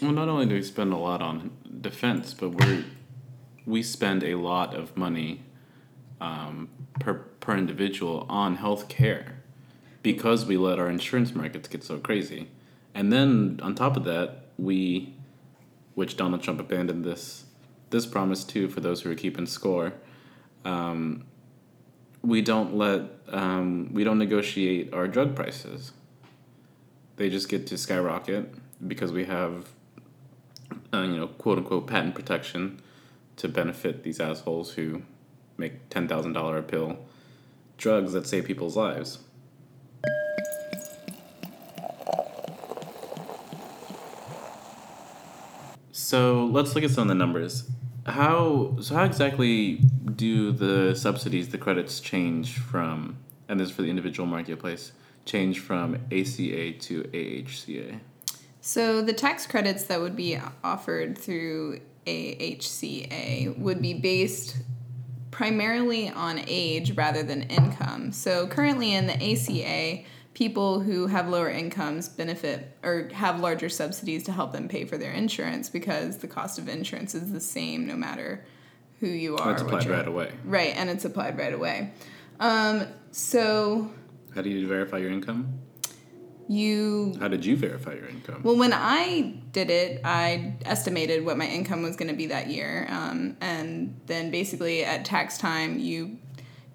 Well, 0.00 0.12
not 0.12 0.28
only 0.28 0.46
do 0.46 0.54
we 0.54 0.62
spend 0.62 0.92
a 0.92 0.96
lot 0.96 1.22
on 1.22 1.50
defense, 1.80 2.34
but 2.34 2.50
we 2.50 2.84
we 3.64 3.82
spend 3.82 4.24
a 4.24 4.34
lot 4.34 4.74
of 4.74 4.96
money 4.96 5.42
um, 6.20 6.68
per 6.98 7.14
per 7.14 7.56
individual 7.56 8.26
on 8.28 8.56
health 8.56 8.88
care 8.88 9.42
because 10.02 10.44
we 10.44 10.56
let 10.56 10.78
our 10.78 10.88
insurance 10.88 11.34
markets 11.34 11.68
get 11.68 11.84
so 11.84 11.98
crazy. 11.98 12.48
And 12.94 13.12
then 13.12 13.60
on 13.62 13.74
top 13.74 13.96
of 13.96 14.04
that, 14.04 14.46
we, 14.58 15.14
which 15.94 16.16
Donald 16.16 16.42
Trump 16.42 16.60
abandoned 16.60 17.04
this 17.04 17.44
this 17.90 18.06
promise 18.06 18.42
too 18.42 18.68
for 18.68 18.80
those 18.80 19.02
who 19.02 19.10
are 19.10 19.14
keeping 19.14 19.46
score. 19.46 19.92
Um, 20.64 21.24
we 22.22 22.40
don't 22.40 22.76
let 22.76 23.02
um, 23.28 23.92
we 23.92 24.04
don't 24.04 24.18
negotiate 24.18 24.92
our 24.94 25.08
drug 25.08 25.34
prices. 25.34 25.92
They 27.16 27.28
just 27.28 27.48
get 27.48 27.66
to 27.68 27.78
skyrocket 27.78 28.52
because 28.86 29.12
we 29.12 29.24
have, 29.24 29.68
uh, 30.92 31.02
you 31.02 31.16
know, 31.16 31.26
quote 31.26 31.58
unquote 31.58 31.86
patent 31.86 32.14
protection 32.14 32.80
to 33.36 33.48
benefit 33.48 34.02
these 34.02 34.20
assholes 34.20 34.74
who 34.74 35.02
make 35.56 35.88
ten 35.88 36.08
thousand 36.08 36.32
dollar 36.32 36.58
a 36.58 36.62
pill 36.62 36.98
drugs 37.76 38.12
that 38.12 38.26
save 38.26 38.44
people's 38.44 38.76
lives. 38.76 39.18
So 45.90 46.44
let's 46.46 46.74
look 46.74 46.84
at 46.84 46.90
some 46.90 47.02
of 47.02 47.08
the 47.08 47.14
numbers. 47.14 47.70
How 48.06 48.76
so? 48.80 48.94
How 48.94 49.04
exactly 49.04 49.76
do 50.16 50.52
the 50.52 50.94
subsidies, 50.94 51.48
the 51.50 51.58
credits, 51.58 52.00
change 52.00 52.58
from? 52.58 53.16
And 53.48 53.60
this 53.60 53.68
is 53.68 53.74
for 53.74 53.82
the 53.82 53.90
individual 53.90 54.26
marketplace. 54.26 54.92
Change 55.24 55.60
from 55.60 55.94
ACA 56.10 56.72
to 56.72 57.02
AHCA. 57.12 58.00
So 58.60 59.02
the 59.02 59.12
tax 59.12 59.46
credits 59.46 59.84
that 59.84 60.00
would 60.00 60.16
be 60.16 60.38
offered 60.64 61.16
through 61.16 61.80
AHCA 62.06 63.56
would 63.58 63.80
be 63.80 63.94
based 63.94 64.56
primarily 65.30 66.08
on 66.08 66.40
age 66.46 66.92
rather 66.96 67.22
than 67.22 67.42
income. 67.42 68.12
So 68.12 68.46
currently 68.46 68.94
in 68.94 69.06
the 69.06 69.14
ACA, 69.14 70.04
people 70.34 70.80
who 70.80 71.06
have 71.06 71.28
lower 71.28 71.50
incomes 71.50 72.08
benefit 72.08 72.76
or 72.82 73.10
have 73.12 73.40
larger 73.40 73.68
subsidies 73.68 74.22
to 74.24 74.32
help 74.32 74.52
them 74.52 74.68
pay 74.68 74.84
for 74.84 74.96
their 74.96 75.12
insurance 75.12 75.68
because 75.68 76.18
the 76.18 76.28
cost 76.28 76.58
of 76.58 76.68
insurance 76.68 77.14
is 77.14 77.32
the 77.32 77.40
same 77.40 77.86
no 77.86 77.96
matter 77.96 78.44
who 79.00 79.08
you 79.08 79.36
are. 79.36 79.52
It's 79.52 79.62
applied 79.62 79.86
right 79.86 80.06
away. 80.06 80.32
Right, 80.44 80.74
and 80.76 80.88
it's 80.88 81.04
applied 81.04 81.36
right 81.36 81.52
away. 81.52 81.92
Um, 82.40 82.86
so. 83.10 83.90
How 84.34 84.42
do 84.42 84.48
you 84.48 84.66
verify 84.66 84.98
your 84.98 85.10
income? 85.10 85.58
You. 86.48 87.14
How 87.20 87.28
did 87.28 87.44
you 87.44 87.56
verify 87.56 87.94
your 87.94 88.08
income? 88.08 88.42
Well, 88.42 88.56
when 88.56 88.72
I 88.72 89.40
did 89.52 89.70
it, 89.70 90.00
I 90.04 90.54
estimated 90.64 91.24
what 91.24 91.36
my 91.36 91.46
income 91.46 91.82
was 91.82 91.96
going 91.96 92.10
to 92.10 92.16
be 92.16 92.26
that 92.26 92.48
year, 92.48 92.86
um, 92.90 93.36
and 93.40 94.00
then 94.06 94.30
basically 94.30 94.84
at 94.84 95.04
tax 95.04 95.38
time, 95.38 95.78
you 95.78 96.18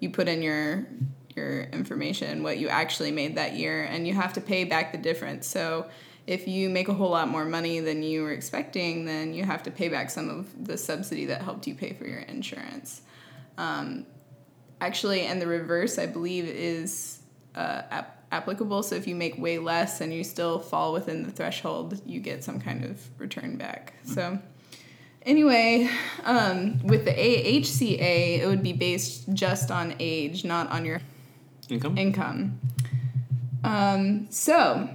you 0.00 0.10
put 0.10 0.28
in 0.28 0.42
your 0.42 0.86
your 1.38 1.62
information, 1.80 2.42
what 2.42 2.58
you 2.58 2.68
actually 2.68 3.12
made 3.12 3.36
that 3.36 3.54
year, 3.54 3.84
and 3.84 4.06
you 4.06 4.14
have 4.14 4.32
to 4.34 4.40
pay 4.40 4.64
back 4.64 4.92
the 4.92 4.98
difference. 4.98 5.46
So 5.46 5.86
if 6.26 6.46
you 6.46 6.68
make 6.68 6.88
a 6.88 6.94
whole 6.94 7.10
lot 7.10 7.28
more 7.28 7.46
money 7.46 7.80
than 7.80 8.02
you 8.02 8.22
were 8.22 8.32
expecting, 8.32 9.06
then 9.06 9.32
you 9.32 9.44
have 9.44 9.62
to 9.62 9.70
pay 9.70 9.88
back 9.88 10.10
some 10.10 10.28
of 10.28 10.66
the 10.66 10.76
subsidy 10.76 11.24
that 11.26 11.40
helped 11.40 11.66
you 11.66 11.74
pay 11.74 11.94
for 11.94 12.06
your 12.06 12.20
insurance. 12.20 13.00
Um, 13.56 14.04
actually, 14.80 15.22
and 15.22 15.40
the 15.40 15.46
reverse, 15.46 15.98
I 15.98 16.06
believe, 16.06 16.44
is 16.44 17.20
uh, 17.54 17.82
ap- 17.90 18.22
applicable. 18.30 18.82
So 18.82 18.94
if 18.94 19.06
you 19.06 19.14
make 19.14 19.38
way 19.38 19.58
less 19.58 20.02
and 20.02 20.12
you 20.12 20.22
still 20.22 20.58
fall 20.58 20.92
within 20.92 21.22
the 21.22 21.30
threshold, 21.30 22.00
you 22.04 22.20
get 22.20 22.44
some 22.44 22.60
kind 22.60 22.84
of 22.84 23.00
return 23.18 23.56
back. 23.56 23.94
So. 24.04 24.38
Anyway, 25.22 25.90
um, 26.24 26.78
with 26.86 27.04
the 27.04 27.10
AHCA, 27.10 28.38
it 28.38 28.46
would 28.46 28.62
be 28.62 28.72
based 28.72 29.30
just 29.34 29.70
on 29.70 29.94
age, 29.98 30.44
not 30.44 30.70
on 30.70 30.84
your 30.84 31.00
income. 31.70 31.98
Income. 31.98 32.60
Um, 33.64 34.30
so, 34.30 34.88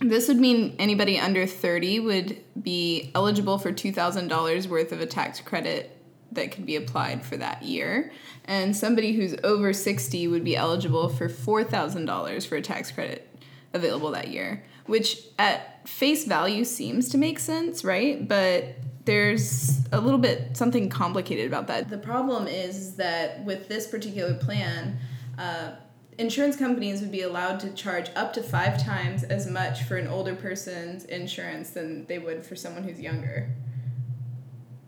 this 0.00 0.28
would 0.28 0.38
mean 0.38 0.76
anybody 0.78 1.18
under 1.18 1.46
30 1.46 2.00
would 2.00 2.38
be 2.60 3.10
eligible 3.14 3.58
for 3.58 3.72
$2,000 3.72 4.66
worth 4.66 4.92
of 4.92 5.00
a 5.00 5.06
tax 5.06 5.40
credit 5.40 5.96
that 6.32 6.52
could 6.52 6.66
be 6.66 6.76
applied 6.76 7.24
for 7.24 7.36
that 7.36 7.62
year. 7.62 8.12
And 8.44 8.76
somebody 8.76 9.12
who's 9.14 9.34
over 9.42 9.72
60 9.72 10.28
would 10.28 10.44
be 10.44 10.56
eligible 10.56 11.08
for 11.08 11.28
$4,000 11.28 12.46
for 12.46 12.56
a 12.56 12.62
tax 12.62 12.90
credit 12.90 13.28
available 13.72 14.10
that 14.10 14.28
year, 14.28 14.64
which 14.86 15.18
at 15.38 15.88
face 15.88 16.24
value 16.24 16.64
seems 16.64 17.08
to 17.10 17.18
make 17.18 17.38
sense, 17.38 17.84
right? 17.84 18.26
But 18.26 18.76
there's 19.04 19.80
a 19.92 20.00
little 20.00 20.18
bit 20.18 20.56
something 20.56 20.88
complicated 20.90 21.46
about 21.46 21.68
that. 21.68 21.88
The 21.88 21.98
problem 21.98 22.46
is 22.48 22.96
that 22.96 23.44
with 23.44 23.68
this 23.68 23.86
particular 23.86 24.34
plan, 24.34 24.98
uh, 25.38 25.72
insurance 26.18 26.56
companies 26.56 27.00
would 27.00 27.12
be 27.12 27.22
allowed 27.22 27.60
to 27.60 27.70
charge 27.72 28.10
up 28.16 28.32
to 28.34 28.42
five 28.42 28.82
times 28.82 29.22
as 29.24 29.46
much 29.46 29.82
for 29.84 29.96
an 29.96 30.06
older 30.08 30.34
person's 30.34 31.04
insurance 31.04 31.70
than 31.70 32.06
they 32.06 32.18
would 32.18 32.44
for 32.44 32.56
someone 32.56 32.82
who's 32.82 33.00
younger. 33.00 33.50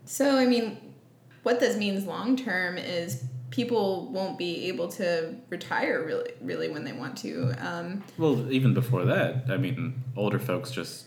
So, 0.05 0.37
I 0.37 0.45
mean, 0.45 0.77
what 1.43 1.59
this 1.59 1.77
means 1.77 2.05
long 2.05 2.35
term 2.35 2.77
is 2.77 3.23
people 3.51 4.09
won't 4.11 4.37
be 4.37 4.67
able 4.67 4.87
to 4.87 5.35
retire 5.49 6.03
really, 6.05 6.31
really 6.41 6.69
when 6.69 6.83
they 6.83 6.93
want 6.93 7.17
to. 7.17 7.53
Um, 7.59 8.03
well, 8.17 8.51
even 8.51 8.73
before 8.73 9.05
that, 9.05 9.45
I 9.49 9.57
mean, 9.57 10.03
older 10.15 10.39
folks 10.39 10.71
just 10.71 11.05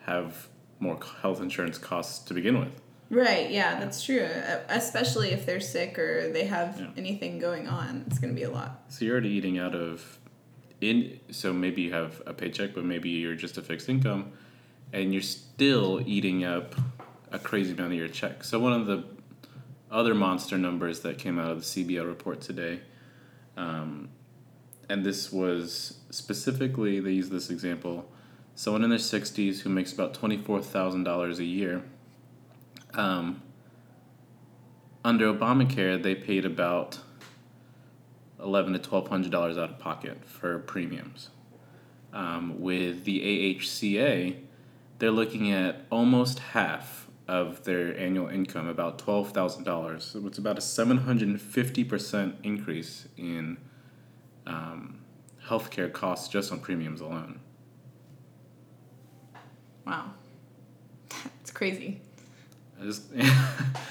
have 0.00 0.48
more 0.80 0.98
health 1.20 1.40
insurance 1.40 1.78
costs 1.78 2.24
to 2.24 2.34
begin 2.34 2.58
with. 2.58 2.80
Right, 3.12 3.50
yeah, 3.50 3.78
that's 3.78 4.02
true. 4.02 4.26
Especially 4.70 5.32
if 5.32 5.44
they're 5.44 5.60
sick 5.60 5.98
or 5.98 6.32
they 6.32 6.44
have 6.44 6.80
yeah. 6.80 6.86
anything 6.96 7.38
going 7.38 7.68
on, 7.68 8.04
it's 8.06 8.18
going 8.18 8.34
to 8.34 8.34
be 8.34 8.44
a 8.44 8.50
lot. 8.50 8.84
So 8.88 9.04
you're 9.04 9.12
already 9.12 9.28
eating 9.28 9.58
out 9.58 9.74
of 9.74 10.18
in 10.80 11.20
so 11.30 11.52
maybe 11.52 11.82
you 11.82 11.92
have 11.92 12.22
a 12.26 12.32
paycheck, 12.32 12.74
but 12.74 12.84
maybe 12.84 13.10
you're 13.10 13.34
just 13.34 13.58
a 13.58 13.62
fixed 13.62 13.90
income 13.90 14.32
and 14.94 15.12
you're 15.12 15.20
still 15.20 16.02
eating 16.06 16.42
up 16.44 16.74
a 17.30 17.38
crazy 17.38 17.72
amount 17.72 17.92
of 17.92 17.98
your 17.98 18.08
check. 18.08 18.42
So 18.44 18.58
one 18.58 18.72
of 18.72 18.86
the 18.86 19.04
other 19.90 20.14
monster 20.14 20.56
numbers 20.56 21.00
that 21.00 21.18
came 21.18 21.38
out 21.38 21.50
of 21.50 21.58
the 21.58 21.84
CBO 21.84 22.06
report 22.06 22.40
today 22.40 22.80
um, 23.58 24.08
and 24.88 25.04
this 25.04 25.30
was 25.30 25.98
specifically 26.08 26.98
they 26.98 27.12
use 27.12 27.28
this 27.28 27.50
example 27.50 28.10
someone 28.54 28.82
in 28.82 28.88
their 28.88 28.98
60s 28.98 29.60
who 29.60 29.68
makes 29.68 29.92
about 29.92 30.14
$24,000 30.14 31.38
a 31.38 31.44
year 31.44 31.82
um, 32.94 33.42
under 35.04 35.32
Obamacare, 35.32 36.02
they 36.02 36.14
paid 36.14 36.44
about 36.44 36.98
eleven 38.40 38.72
to 38.72 38.78
twelve 38.78 39.08
hundred 39.08 39.32
dollars 39.32 39.58
out 39.58 39.70
of 39.70 39.78
pocket 39.78 40.24
for 40.24 40.58
premiums. 40.60 41.30
Um, 42.12 42.60
with 42.60 43.04
the 43.04 43.20
AHCA, 43.20 44.36
they're 44.98 45.10
looking 45.10 45.50
at 45.50 45.86
almost 45.90 46.38
half 46.38 47.08
of 47.26 47.64
their 47.64 47.96
annual 47.98 48.28
income, 48.28 48.68
about 48.68 48.98
twelve 48.98 49.32
thousand 49.32 49.64
dollars. 49.64 50.04
So 50.04 50.26
it's 50.26 50.38
about 50.38 50.58
a 50.58 50.60
seven 50.60 50.98
hundred 50.98 51.28
and 51.28 51.40
fifty 51.40 51.84
percent 51.84 52.36
increase 52.42 53.08
in 53.16 53.56
um, 54.46 55.00
healthcare 55.46 55.92
costs 55.92 56.28
just 56.28 56.52
on 56.52 56.60
premiums 56.60 57.00
alone. 57.00 57.40
Wow, 59.86 60.12
that's 61.08 61.50
crazy. 61.50 62.02
Just 62.82 63.04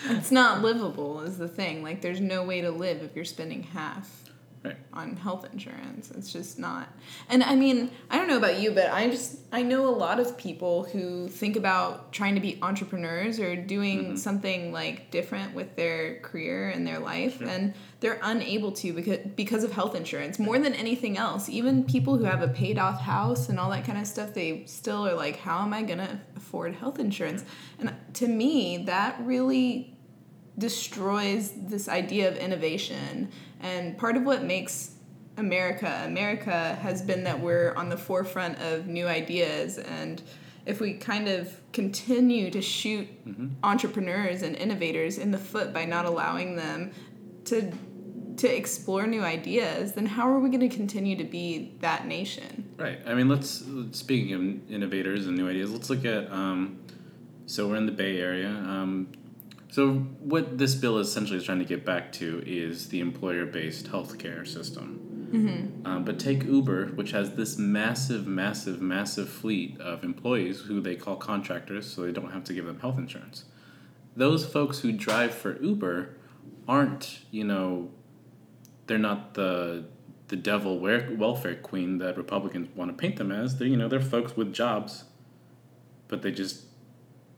it's 0.10 0.32
not 0.32 0.62
livable 0.62 1.22
is 1.22 1.38
the 1.38 1.48
thing. 1.48 1.84
Like 1.84 2.02
there's 2.02 2.22
no 2.22 2.44
way 2.44 2.62
to 2.62 2.72
live 2.72 3.02
if 3.02 3.16
you're 3.16 3.26
spending 3.26 3.64
half 3.64 4.31
right. 4.64 4.78
on 4.94 5.16
health 5.16 5.46
insurance. 5.52 6.12
It's 6.12 6.32
just 6.32 6.60
not. 6.60 6.88
And 7.30 7.44
I 7.44 7.56
mean, 7.56 7.92
I 8.10 8.18
don't 8.18 8.28
know 8.28 8.38
about 8.38 8.60
you, 8.60 8.72
but 8.72 8.92
I 8.92 9.10
just 9.10 9.38
I 9.52 9.64
know 9.64 9.88
a 9.88 9.92
lot 9.92 10.20
of 10.20 10.38
people 10.38 10.84
who 10.86 11.28
think 11.28 11.56
about 11.56 12.12
trying 12.14 12.36
to 12.36 12.42
be 12.42 12.58
entrepreneurs 12.62 13.40
or 13.40 13.56
doing 13.56 14.04
mm-hmm. 14.04 14.16
something 14.16 14.72
like 14.72 15.12
different 15.12 15.54
with 15.54 15.76
their 15.76 16.20
career 16.20 16.70
and 16.70 16.86
their 16.86 17.00
life 17.00 17.40
sure. 17.40 17.48
and 17.48 17.74
they're 18.00 18.20
unable 18.24 18.72
to 18.72 18.94
because 18.94 19.20
because 19.36 19.64
of 19.64 19.72
health 19.72 19.96
insurance 19.96 20.40
more 20.40 20.60
than 20.60 20.74
anything 20.74 21.18
else. 21.18 21.50
Even 21.50 21.84
people 21.84 22.18
who 22.18 22.24
have 22.24 22.42
a 22.42 22.48
paid 22.48 22.78
off 22.78 23.02
house 23.02 23.50
and 23.50 23.60
all 23.60 23.70
that 23.72 23.86
kind 23.86 23.98
of 23.98 24.08
stuff, 24.08 24.34
they 24.34 24.64
still 24.66 25.08
are 25.08 25.16
like 25.16 25.38
how 25.38 25.62
am 25.62 25.74
I 25.74 25.82
going 25.82 26.00
to 26.00 26.20
afford 26.36 26.76
health 26.76 27.00
insurance? 27.00 27.44
And 27.80 27.94
to 28.16 28.28
me, 28.28 28.78
that 28.86 29.20
really 29.22 29.96
destroys 30.58 31.52
this 31.56 31.88
idea 31.88 32.28
of 32.28 32.38
innovation. 32.38 33.32
And 33.60 33.98
part 33.98 34.18
of 34.18 34.24
what 34.24 34.44
makes 34.44 34.96
America 35.38 36.04
America 36.06 36.78
has 36.82 37.02
been 37.02 37.24
that 37.24 37.40
we're 37.40 37.74
on 37.76 37.90
the 37.90 37.98
forefront 37.98 38.60
of 38.60 38.88
new 38.88 39.08
ideas 39.08 39.78
and 39.78 40.22
if 40.66 40.80
we 40.80 40.94
kind 40.94 41.28
of 41.28 41.60
continue 41.74 42.52
to 42.52 42.62
shoot 42.62 43.08
mm-hmm. 43.28 43.48
entrepreneurs 43.64 44.44
and 44.44 44.56
innovators 44.56 45.18
in 45.18 45.32
the 45.32 45.38
foot 45.38 45.74
by 45.74 45.86
not 45.86 46.06
allowing 46.06 46.56
them 46.56 46.92
to 47.46 47.72
to 48.38 48.48
explore 48.48 49.06
new 49.06 49.22
ideas, 49.22 49.94
then 49.94 50.06
how 50.06 50.28
are 50.28 50.40
we 50.40 50.50
going 50.50 50.68
to 50.68 50.76
continue 50.76 51.16
to 51.16 51.24
be 51.24 51.76
that 51.80 52.08
nation? 52.08 52.74
Right. 52.78 53.00
I 53.06 53.14
mean, 53.14 53.28
let's 53.28 53.64
speaking 53.92 54.34
of 54.34 54.72
innovators 54.72 55.28
and 55.28 55.38
new 55.38 55.50
ideas, 55.50 55.72
let's 55.72 55.90
look 55.90 56.06
at. 56.06 56.32
Um, 56.32 56.80
so 57.46 57.68
we're 57.68 57.76
in 57.76 57.86
the 57.86 57.92
Bay 57.92 58.20
Area. 58.20 58.48
Um, 58.48 59.10
so 59.72 59.94
what 60.20 60.58
this 60.58 60.76
bill 60.76 61.00
essentially 61.00 61.38
is 61.38 61.46
trying 61.46 61.60
to 61.60 61.66
get 61.66 61.86
back 61.86 62.12
to 62.14 62.44
is 62.46 62.90
the 62.90 63.00
employer-based 63.00 63.88
healthcare 63.88 64.46
system. 64.46 65.30
Mm-hmm. 65.32 65.88
Um, 65.88 66.04
but 66.04 66.20
take 66.20 66.44
Uber, 66.44 66.88
which 66.88 67.12
has 67.12 67.36
this 67.36 67.58
massive, 67.58 68.28
massive, 68.28 68.82
massive 68.82 69.30
fleet 69.30 69.80
of 69.80 70.04
employees 70.04 70.60
who 70.60 70.82
they 70.82 70.96
call 70.98 71.16
contractors, 71.16 71.90
so 71.90 72.02
they 72.02 72.12
don't 72.12 72.32
have 72.32 72.44
to 72.46 72.54
give 72.54 72.66
them 72.66 72.82
health 72.82 72.98
insurance. 72.98 73.46
Those 74.14 74.46
folks 74.46 74.80
who 74.80 74.92
drive 74.92 75.34
for 75.34 75.58
Uber 75.62 76.18
aren't, 76.68 77.20
you 77.32 77.46
know, 77.46 77.92
they're 78.88 78.98
not 78.98 79.36
the 79.36 79.86
the 80.28 80.36
devil 80.36 80.80
welfare 80.80 81.56
queen 81.56 81.98
that 81.98 82.18
Republicans 82.18 82.70
want 82.76 82.90
to 82.90 82.96
paint 82.96 83.16
them 83.16 83.32
as. 83.32 83.58
They're 83.58 83.68
you 83.70 83.78
know 83.78 83.88
they're 83.88 84.02
folks 84.02 84.36
with 84.36 84.54
jobs, 84.54 85.06
but 86.10 86.24
they 86.24 86.32
just 86.32 86.66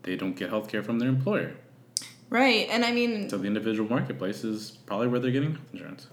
they 0.01 0.15
don't 0.15 0.35
get 0.35 0.49
health 0.49 0.67
care 0.67 0.81
from 0.81 0.97
their 0.97 1.09
employer. 1.09 1.53
Right, 2.33 2.67
and 2.71 2.83
I 2.83 2.91
mean, 2.91 3.29
so 3.29 3.37
the 3.37 3.45
individual 3.45 3.87
marketplace 3.87 4.43
is 4.43 4.71
probably 4.87 5.07
where 5.07 5.19
they're 5.19 5.29
getting 5.29 5.51
health 5.51 5.67
insurance. 5.71 6.07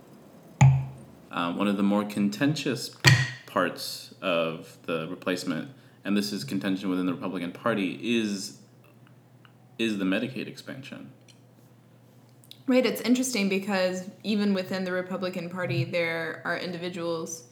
Uh, 1.33 1.55
one 1.55 1.67
of 1.67 1.79
the 1.79 1.83
more 1.83 2.05
contentious 2.05 2.95
parts 3.47 4.15
of 4.21 4.77
the 4.83 5.09
replacement, 5.09 5.71
and 6.05 6.15
this 6.15 6.31
is 6.31 6.45
contention 6.45 6.91
within 6.91 7.07
the 7.07 7.15
Republican 7.15 7.53
Party, 7.53 7.99
is 8.03 8.59
is 9.79 9.97
the 9.97 10.05
Medicaid 10.05 10.47
expansion. 10.47 11.11
Right, 12.67 12.85
it's 12.85 13.01
interesting 13.01 13.49
because 13.49 14.05
even 14.23 14.53
within 14.53 14.85
the 14.85 14.93
Republican 14.93 15.49
Party, 15.49 15.85
there 15.85 16.43
are 16.45 16.59
individuals 16.59 17.45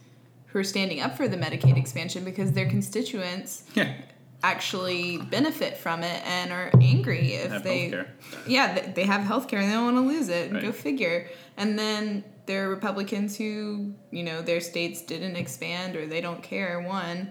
who 0.44 0.59
are 0.59 0.64
standing 0.64 1.00
up 1.00 1.16
for 1.16 1.26
the 1.26 1.38
Medicaid 1.38 1.78
expansion 1.78 2.22
because 2.22 2.52
their 2.52 2.68
constituents 2.68 3.64
yeah 3.74 3.94
actually 4.42 5.18
benefit 5.18 5.77
from 5.77 6.03
it 6.03 6.22
and 6.24 6.53
are 6.53 6.70
angry 6.81 7.33
if 7.35 7.51
have 7.51 7.64
they 7.64 7.90
healthcare. 7.90 8.07
yeah 8.46 8.92
they 8.92 9.05
have 9.05 9.22
health 9.22 9.48
care 9.48 9.59
and 9.59 9.68
they 9.68 9.74
don't 9.74 9.94
want 9.94 9.96
to 9.96 10.14
lose 10.14 10.29
it. 10.29 10.53
Right. 10.53 10.62
go 10.62 10.72
figure. 10.72 11.29
And 11.57 11.77
then 11.79 12.22
there 12.46 12.66
are 12.66 12.70
republicans 12.70 13.37
who 13.37 13.92
you 14.11 14.22
know 14.22 14.40
their 14.40 14.61
states 14.61 15.03
didn't 15.03 15.37
expand 15.37 15.96
or 15.96 16.07
they 16.07 16.20
don't 16.20 16.42
care 16.42 16.81
one 16.81 17.31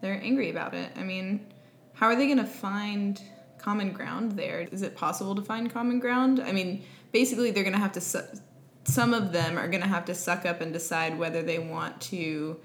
they're 0.00 0.20
angry 0.22 0.50
about 0.50 0.74
it. 0.74 0.90
I 0.96 1.02
mean 1.04 1.46
how 1.94 2.06
are 2.06 2.16
they 2.16 2.26
going 2.26 2.38
to 2.38 2.44
find 2.44 3.20
common 3.58 3.92
ground 3.92 4.32
there? 4.32 4.60
Is 4.70 4.82
it 4.82 4.96
possible 4.96 5.34
to 5.34 5.42
find 5.42 5.72
common 5.72 6.00
ground? 6.00 6.40
I 6.40 6.52
mean 6.52 6.82
basically 7.12 7.52
they're 7.52 7.64
going 7.64 7.74
to 7.74 7.80
have 7.80 7.92
to 7.92 8.00
su- 8.00 8.40
some 8.84 9.14
of 9.14 9.32
them 9.32 9.58
are 9.58 9.68
going 9.68 9.82
to 9.82 9.88
have 9.88 10.06
to 10.06 10.14
suck 10.14 10.44
up 10.46 10.60
and 10.60 10.72
decide 10.72 11.18
whether 11.18 11.42
they 11.42 11.58
want 11.58 12.00
to 12.00 12.58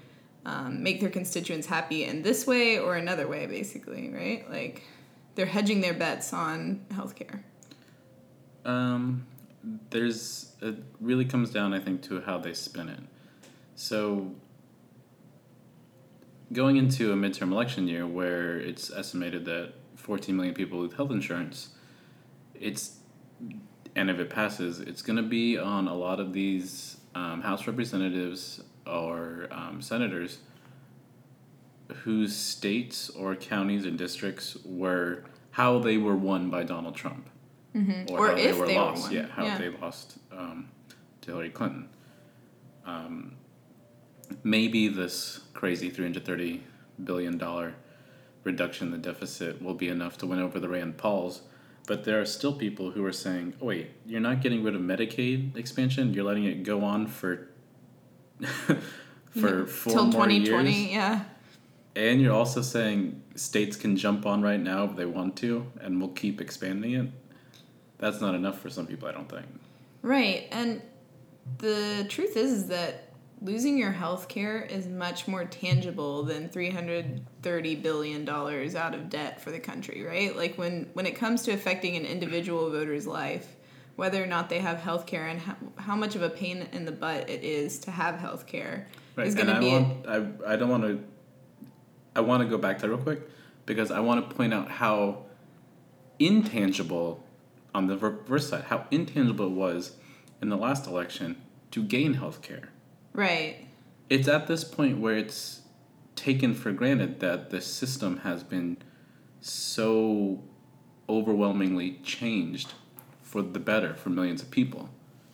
um, 0.46 0.82
make 0.82 1.00
their 1.00 1.10
constituents 1.10 1.66
happy 1.66 2.04
in 2.04 2.22
this 2.22 2.46
way 2.46 2.78
or 2.78 2.96
another 2.96 3.26
way, 3.26 3.46
basically, 3.46 4.10
right? 4.10 4.48
Like 4.50 4.82
they're 5.34 5.46
hedging 5.46 5.80
their 5.80 5.94
bets 5.94 6.32
on 6.32 6.84
healthcare. 6.92 7.42
Um, 8.64 9.26
there's 9.90 10.52
it 10.60 10.76
really 11.00 11.24
comes 11.24 11.50
down, 11.50 11.72
I 11.72 11.80
think, 11.80 12.02
to 12.02 12.20
how 12.20 12.38
they 12.38 12.54
spin 12.54 12.88
it. 12.88 13.00
So 13.74 14.32
going 16.52 16.76
into 16.76 17.12
a 17.12 17.16
midterm 17.16 17.50
election 17.52 17.88
year 17.88 18.06
where 18.06 18.58
it's 18.58 18.90
estimated 18.92 19.44
that 19.46 19.72
14 19.96 20.36
million 20.36 20.54
people 20.54 20.80
with 20.80 20.94
health 20.94 21.10
insurance, 21.10 21.70
it's 22.54 22.98
and 23.96 24.10
if 24.10 24.18
it 24.18 24.28
passes, 24.28 24.80
it's 24.80 25.02
going 25.02 25.16
to 25.16 25.22
be 25.22 25.56
on 25.56 25.88
a 25.88 25.94
lot 25.94 26.20
of 26.20 26.32
these 26.32 26.98
um, 27.14 27.42
House 27.42 27.66
representatives 27.66 28.60
or 28.86 29.48
um, 29.50 29.80
senators 29.80 30.38
whose 32.02 32.34
states 32.34 33.10
or 33.10 33.34
counties 33.36 33.84
and 33.84 33.98
districts 33.98 34.56
were 34.64 35.24
how 35.52 35.78
they 35.78 35.96
were 35.96 36.16
won 36.16 36.50
by 36.50 36.64
Donald 36.64 36.96
Trump, 36.96 37.28
mm-hmm. 37.74 38.12
or, 38.12 38.18
or, 38.18 38.28
how 38.28 38.34
they 38.34 38.52
were 38.52 38.66
they 38.66 38.76
lost. 38.76 39.08
Were 39.08 39.14
yeah, 39.16 39.26
how 39.26 39.44
yeah. 39.44 39.58
they 39.58 39.68
lost 39.68 40.18
um, 40.32 40.68
to 41.20 41.30
Hillary 41.30 41.50
Clinton. 41.50 41.88
Um, 42.86 43.36
maybe 44.42 44.88
this 44.88 45.40
crazy 45.52 45.90
three 45.90 46.04
hundred 46.04 46.24
thirty 46.24 46.62
billion 47.02 47.38
dollar 47.38 47.74
reduction 48.42 48.88
in 48.88 48.92
the 48.92 48.98
deficit 48.98 49.62
will 49.62 49.74
be 49.74 49.88
enough 49.88 50.18
to 50.18 50.26
win 50.26 50.40
over 50.40 50.58
the 50.58 50.68
Rand 50.68 50.96
Pauls. 50.96 51.42
But 51.86 52.04
there 52.04 52.18
are 52.20 52.24
still 52.26 52.54
people 52.54 52.92
who 52.92 53.04
are 53.04 53.12
saying, 53.12 53.54
oh, 53.60 53.66
"Wait, 53.66 53.90
you're 54.06 54.20
not 54.20 54.40
getting 54.40 54.64
rid 54.64 54.74
of 54.74 54.80
Medicaid 54.80 55.56
expansion. 55.56 56.14
You're 56.14 56.24
letting 56.24 56.44
it 56.44 56.62
go 56.62 56.82
on 56.82 57.06
for 57.06 57.48
for 59.30 59.66
four 59.66 59.92
Till 59.92 60.04
more 60.04 60.26
2020, 60.26 60.72
years. 60.72 60.92
Yeah. 60.92 61.24
And 61.96 62.20
you're 62.20 62.34
also 62.34 62.62
saying 62.62 63.22
states 63.36 63.76
can 63.76 63.96
jump 63.96 64.26
on 64.26 64.42
right 64.42 64.60
now 64.60 64.84
if 64.84 64.96
they 64.96 65.06
want 65.06 65.36
to, 65.36 65.70
and 65.80 66.00
we'll 66.00 66.10
keep 66.10 66.40
expanding 66.40 66.94
it. 66.94 67.10
That's 67.98 68.20
not 68.20 68.34
enough 68.34 68.60
for 68.60 68.68
some 68.68 68.86
people, 68.86 69.08
I 69.08 69.12
don't 69.12 69.28
think. 69.28 69.46
Right, 70.02 70.48
and 70.50 70.82
the 71.58 72.06
truth 72.08 72.36
is, 72.36 72.52
is 72.52 72.66
that 72.68 73.14
losing 73.44 73.76
your 73.78 73.92
health 73.92 74.28
care 74.28 74.62
is 74.62 74.86
much 74.86 75.28
more 75.28 75.44
tangible 75.44 76.22
than 76.22 76.48
330 76.48 77.74
billion 77.76 78.24
dollars 78.24 78.74
out 78.74 78.94
of 78.94 79.10
debt 79.10 79.40
for 79.40 79.50
the 79.50 79.58
country 79.58 80.02
right 80.02 80.36
like 80.36 80.56
when 80.56 80.88
when 80.94 81.04
it 81.04 81.14
comes 81.14 81.42
to 81.42 81.52
affecting 81.52 81.96
an 81.96 82.06
individual 82.06 82.70
voter's 82.70 83.06
life 83.06 83.56
whether 83.96 84.22
or 84.22 84.26
not 84.26 84.48
they 84.48 84.58
have 84.58 84.78
health 84.78 85.06
care 85.06 85.26
and 85.26 85.40
how, 85.40 85.56
how 85.76 85.96
much 85.96 86.14
of 86.14 86.22
a 86.22 86.30
pain 86.30 86.68
in 86.72 86.84
the 86.84 86.92
butt 86.92 87.28
it 87.28 87.42
is 87.44 87.78
to 87.78 87.90
have 87.90 88.16
health 88.16 88.46
care 88.46 88.86
right. 89.16 89.26
is 89.26 89.34
going 89.34 89.46
to 89.46 89.60
be 89.60 89.70
want, 89.70 90.06
I, 90.06 90.52
I 90.52 90.56
don't 90.56 90.68
want 90.68 90.82
to 90.84 91.04
i 92.16 92.20
want 92.20 92.42
to 92.42 92.48
go 92.48 92.58
back 92.58 92.78
to 92.78 92.82
that 92.82 92.88
real 92.88 92.98
quick 92.98 93.22
because 93.66 93.90
i 93.90 94.00
want 94.00 94.28
to 94.28 94.34
point 94.34 94.54
out 94.54 94.68
how 94.68 95.24
intangible 96.18 97.24
on 97.74 97.86
the 97.86 97.96
reverse 97.96 98.48
side 98.48 98.64
how 98.64 98.86
intangible 98.90 99.46
it 99.46 99.52
was 99.52 99.96
in 100.40 100.48
the 100.48 100.56
last 100.56 100.86
election 100.86 101.40
to 101.70 101.82
gain 101.82 102.14
health 102.14 102.42
care 102.42 102.70
Right. 103.14 103.68
It's 104.10 104.28
at 104.28 104.48
this 104.48 104.64
point 104.64 104.98
where 104.98 105.16
it's 105.16 105.62
taken 106.16 106.52
for 106.52 106.72
granted 106.72 107.20
that 107.20 107.50
the 107.50 107.60
system 107.60 108.18
has 108.18 108.42
been 108.42 108.76
so 109.40 110.42
overwhelmingly 111.08 112.00
changed 112.02 112.74
for 113.34 113.42
the 113.42 113.58
better 113.58 113.94
for 113.94 114.10
millions 114.10 114.42
of 114.42 114.50
people. 114.52 114.88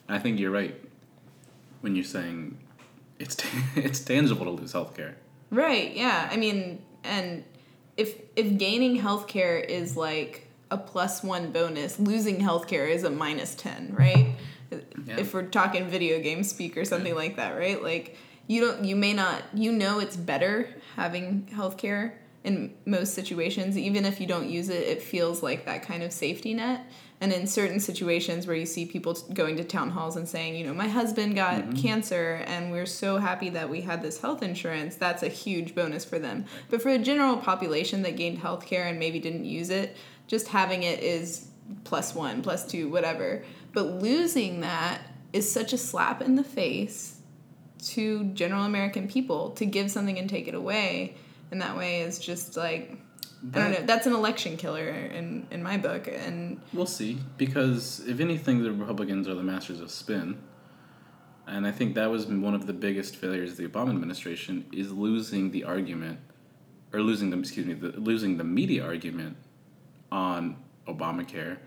I 0.09 0.19
think 0.19 0.41
you're 0.41 0.51
right 0.51 0.75
when 1.83 1.95
you're 1.95 2.03
saying 2.03 2.57
it's 3.19 3.35
t- 3.37 3.47
it's 3.77 4.01
tangible 4.01 4.47
to 4.47 4.53
lose 4.53 4.73
healthcare. 4.73 5.17
Right. 5.51 5.95
Yeah. 5.95 6.27
I 6.33 6.39
mean, 6.39 6.81
and 7.05 7.45
if 7.99 8.19
if 8.37 8.57
gaining 8.57 8.99
healthcare 8.99 9.63
is 9.63 9.99
like 9.99 10.49
a 10.71 10.79
plus 10.79 11.23
one 11.23 11.53
bonus, 11.53 12.01
losing 12.01 12.39
healthcare 12.39 12.89
is 12.89 13.05
a 13.05 13.11
minus 13.11 13.55
ten, 13.55 13.95
right? 13.95 14.29
yeah. 14.71 15.19
if 15.19 15.35
we're 15.35 15.43
talking 15.43 15.87
video 15.87 16.23
game 16.23 16.43
speak 16.43 16.79
or 16.79 16.87
something 16.87 17.13
yeah. 17.13 17.19
like 17.19 17.37
that, 17.37 17.51
right? 17.51 17.83
Like 17.83 18.17
you 18.47 18.63
don't 18.63 18.83
you 18.83 18.97
may 18.97 19.13
not 19.13 19.43
you 19.53 19.73
know 19.73 19.99
it's 19.99 20.17
better 20.17 20.71
having 20.97 21.51
healthcare 21.53 22.13
in 22.43 22.75
most 22.87 23.15
situations 23.15 23.77
even 23.77 24.05
if 24.05 24.21
you 24.21 24.27
don't 24.27 24.49
use 24.49 24.69
it 24.69 24.83
it 24.83 25.03
feels 25.03 25.43
like 25.43 25.67
that 25.67 25.83
kind 25.83 26.03
of 26.03 26.13
safety 26.13 26.55
net 26.55 26.87
and 27.21 27.35
in 27.35 27.47
certain 27.47 27.79
situations 27.79 28.47
where 28.47 28.57
you 28.57 28.65
see 28.65 28.87
people 28.87 29.13
going 29.35 29.57
to 29.59 29.65
town 29.65 29.91
halls 29.91 30.17
and 30.17 30.27
saying 30.27 30.57
you 30.57 30.65
know 30.65 30.73
my 30.73 30.89
husband 30.89 31.35
got 31.35 31.57
mm-hmm. 31.57 31.73
cancer 31.75 32.43
and 32.47 32.73
we're 32.73 32.87
so 32.87 33.19
happy 33.19 33.51
that 33.51 33.69
we 33.69 33.83
had 33.83 34.01
this 34.01 34.21
health 34.21 34.43
insurance 34.43 34.97
that's 34.97 35.23
a 35.23 35.29
huge 35.29 35.75
bonus 35.75 36.05
for 36.05 36.19
them 36.19 36.45
but 36.71 36.81
for 36.81 36.97
the 36.97 37.05
general 37.05 37.37
population 37.37 38.01
that 38.03 38.17
gained 38.17 38.39
health 38.39 38.65
care 38.65 38.87
and 38.87 38.99
maybe 38.99 39.19
didn't 39.19 39.45
use 39.45 39.69
it 39.69 39.97
just 40.27 40.49
having 40.49 40.83
it 40.83 41.01
is 41.01 41.49
plus 41.85 42.15
one 42.15 42.41
plus 42.41 42.67
two 42.67 42.89
whatever 42.89 43.45
but 43.73 43.85
losing 44.01 44.61
that 44.61 45.03
is 45.33 45.51
such 45.51 45.73
a 45.73 45.79
slap 45.79 46.23
in 46.23 46.37
the 46.37 46.45
face 46.45 47.21
to 47.83 48.25
general 48.35 48.65
American 48.65 49.09
people 49.09 49.51
to 49.51 49.65
give 49.65 49.91
something 49.91 50.19
and 50.19 50.29
take 50.29 50.49
it 50.49 50.55
away. 50.55 51.17
And 51.51 51.61
that 51.61 51.77
way 51.77 52.03
is 52.03 52.19
just 52.19 52.57
like 52.57 52.99
I 53.55 53.59
don't 53.59 53.73
know. 53.73 53.87
That's 53.87 54.07
an 54.07 54.13
election 54.13 54.57
killer 54.57 54.89
in 54.89 55.47
in 55.51 55.63
my 55.63 55.79
book, 55.79 56.09
and 56.09 56.61
we'll 56.73 56.87
see. 56.87 57.19
Because 57.39 58.01
if 58.07 58.21
anything, 58.21 58.63
the 58.63 58.73
Republicans 58.73 59.27
are 59.29 59.35
the 59.35 59.43
masters 59.43 59.81
of 59.81 59.91
spin, 59.91 60.39
and 61.47 61.67
I 61.67 61.73
think 61.73 61.95
that 61.95 62.11
was 62.11 62.27
one 62.27 62.55
of 62.55 62.67
the 62.67 62.75
biggest 62.75 63.17
failures 63.17 63.53
of 63.53 63.57
the 63.57 63.67
Obama 63.67 63.91
administration 63.91 64.67
is 64.73 64.93
losing 64.93 65.51
the 65.51 65.65
argument, 65.65 66.21
or 66.93 67.01
losing 67.01 67.31
them. 67.31 67.41
Excuse 67.41 67.67
me, 67.67 67.75
the, 67.75 67.89
losing 67.99 68.37
the 68.37 68.45
media 68.45 68.85
argument 68.85 69.37
on 70.13 70.57
Obamacare 70.87 71.59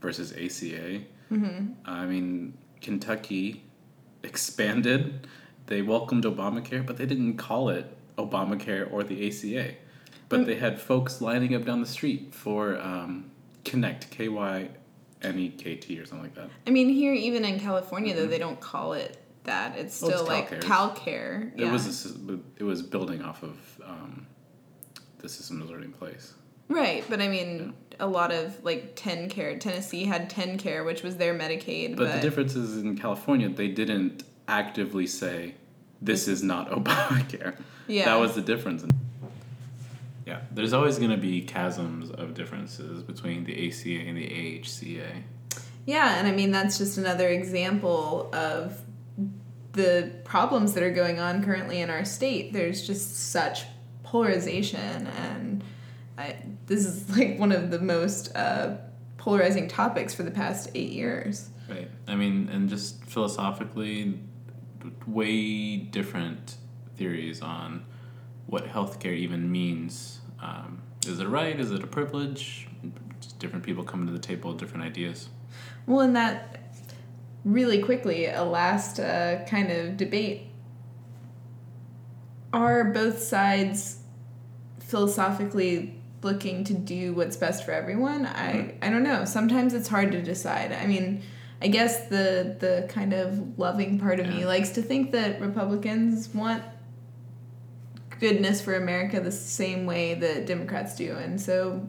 versus 0.00 0.32
ACA 0.32 1.04
Mm-hmm. 1.34 1.72
I 1.84 2.06
mean, 2.06 2.54
Kentucky 2.80 3.64
expanded. 4.22 5.26
They 5.66 5.82
welcomed 5.82 6.24
Obamacare, 6.24 6.84
but 6.84 6.96
they 6.96 7.06
didn't 7.06 7.36
call 7.36 7.68
it 7.68 7.96
Obamacare 8.18 8.90
or 8.92 9.02
the 9.02 9.28
ACA. 9.28 9.74
But 10.28 10.40
mm. 10.40 10.46
they 10.46 10.56
had 10.56 10.80
folks 10.80 11.20
lining 11.20 11.54
up 11.54 11.64
down 11.64 11.80
the 11.80 11.86
street 11.86 12.34
for 12.34 12.78
um, 12.80 13.30
kynect, 13.64 14.10
K 14.10 14.28
Y 14.28 14.68
N 15.22 15.38
E 15.38 15.48
K 15.50 15.76
T 15.76 15.98
or 15.98 16.06
something 16.06 16.24
like 16.24 16.34
that. 16.34 16.50
I 16.66 16.70
mean, 16.70 16.88
here, 16.88 17.12
even 17.12 17.44
in 17.44 17.60
California, 17.60 18.12
mm-hmm. 18.12 18.22
though, 18.22 18.28
they 18.28 18.38
don't 18.38 18.60
call 18.60 18.94
it 18.94 19.18
that. 19.44 19.76
It's 19.76 19.94
still 19.94 20.10
oh, 20.12 20.20
it's 20.20 20.28
like 20.28 20.60
CalCare. 20.60 21.52
Yeah. 21.56 21.68
It 21.68 21.72
was 21.72 22.06
a, 22.06 22.38
it 22.56 22.64
was 22.64 22.82
building 22.82 23.22
off 23.22 23.42
of 23.42 23.58
um, 23.84 24.26
the 25.18 25.28
system 25.28 25.58
that 25.58 25.64
was 25.64 25.70
already 25.70 25.86
in 25.86 25.92
place. 25.92 26.34
Right, 26.68 27.04
but 27.10 27.20
I 27.20 27.28
mean, 27.28 27.74
a 28.00 28.06
lot 28.06 28.32
of 28.32 28.62
like 28.64 28.96
TennCare. 28.96 29.60
Tennessee 29.60 30.04
had 30.04 30.30
TennCare, 30.30 30.84
which 30.84 31.02
was 31.02 31.16
their 31.16 31.34
Medicaid. 31.34 31.96
But, 31.96 32.06
but 32.06 32.14
the 32.14 32.20
difference 32.20 32.54
is 32.54 32.78
in 32.78 32.96
California, 32.96 33.48
they 33.48 33.68
didn't 33.68 34.24
actively 34.48 35.06
say, 35.06 35.54
"This 36.04 36.28
is 36.28 36.42
not 36.42 36.70
Obamacare." 36.76 37.56
Yeah, 37.86 38.06
that 38.06 38.20
was 38.20 38.34
the 38.34 38.42
difference. 38.42 38.84
Yeah, 40.26 40.40
there's 40.50 40.72
always 40.72 40.98
going 40.98 41.10
to 41.10 41.18
be 41.18 41.42
chasms 41.42 42.10
of 42.10 42.34
differences 42.34 43.02
between 43.02 43.44
the 43.44 43.68
ACA 43.68 43.90
and 43.90 44.16
the 44.16 44.26
AHCA. 44.26 45.22
Yeah, 45.86 46.18
and 46.18 46.26
I 46.26 46.32
mean 46.32 46.50
that's 46.50 46.78
just 46.78 46.96
another 46.96 47.28
example 47.28 48.30
of 48.32 48.80
the 49.72 50.12
problems 50.24 50.74
that 50.74 50.82
are 50.82 50.92
going 50.92 51.18
on 51.18 51.44
currently 51.44 51.80
in 51.80 51.90
our 51.90 52.04
state. 52.04 52.52
There's 52.52 52.86
just 52.86 53.30
such 53.30 53.64
polarization 54.02 55.08
and 55.08 55.64
I, 56.16 56.36
this 56.66 56.86
is 56.86 57.16
like 57.16 57.38
one 57.38 57.52
of 57.52 57.70
the 57.70 57.80
most 57.80 58.34
uh, 58.36 58.76
polarizing 59.18 59.68
topics 59.68 60.14
for 60.14 60.22
the 60.22 60.30
past 60.30 60.70
eight 60.74 60.92
years. 60.92 61.50
Right. 61.68 61.90
I 62.06 62.14
mean, 62.14 62.48
and 62.52 62.68
just 62.68 63.04
philosophically, 63.04 64.20
way 65.06 65.76
different 65.76 66.56
theories 66.96 67.42
on 67.42 67.84
what 68.46 68.66
healthcare 68.66 69.16
even 69.16 69.50
means. 69.50 70.20
Um, 70.40 70.82
is 71.06 71.20
it 71.20 71.26
a 71.26 71.28
right? 71.28 71.58
Is 71.58 71.70
it 71.70 71.82
a 71.82 71.86
privilege? 71.86 72.68
Just 73.20 73.38
different 73.38 73.64
people 73.64 73.84
coming 73.84 74.06
to 74.06 74.12
the 74.12 74.18
table 74.18 74.50
with 74.50 74.60
different 74.60 74.84
ideas. 74.84 75.28
Well, 75.86 76.00
and 76.00 76.16
that 76.16 76.72
really 77.44 77.82
quickly, 77.82 78.26
a 78.26 78.44
last 78.44 78.98
uh, 78.98 79.44
kind 79.46 79.70
of 79.70 79.96
debate. 79.96 80.48
Are 82.52 82.84
both 82.84 83.18
sides 83.18 83.98
philosophically 84.78 86.00
looking 86.22 86.64
to 86.64 86.72
do 86.72 87.12
what's 87.12 87.36
best 87.36 87.64
for 87.64 87.72
everyone. 87.72 88.26
I 88.26 88.52
mm-hmm. 88.52 88.84
I 88.84 88.90
don't 88.90 89.02
know. 89.02 89.24
Sometimes 89.24 89.74
it's 89.74 89.88
hard 89.88 90.12
to 90.12 90.22
decide. 90.22 90.72
I 90.72 90.86
mean, 90.86 91.22
I 91.64 91.68
guess 91.68 92.08
the 92.08 92.56
the 92.60 92.86
kind 92.90 93.14
of 93.14 93.58
loving 93.58 93.98
part 93.98 94.20
of 94.20 94.26
yeah. 94.26 94.34
me 94.34 94.44
likes 94.44 94.70
to 94.70 94.82
think 94.82 95.12
that 95.12 95.40
Republicans 95.40 96.28
want 96.28 96.62
goodness 98.20 98.60
for 98.60 98.74
America 98.74 99.18
the 99.18 99.32
same 99.32 99.86
way 99.86 100.12
that 100.12 100.44
Democrats 100.44 100.94
do, 100.94 101.16
and 101.16 101.40
so 101.40 101.88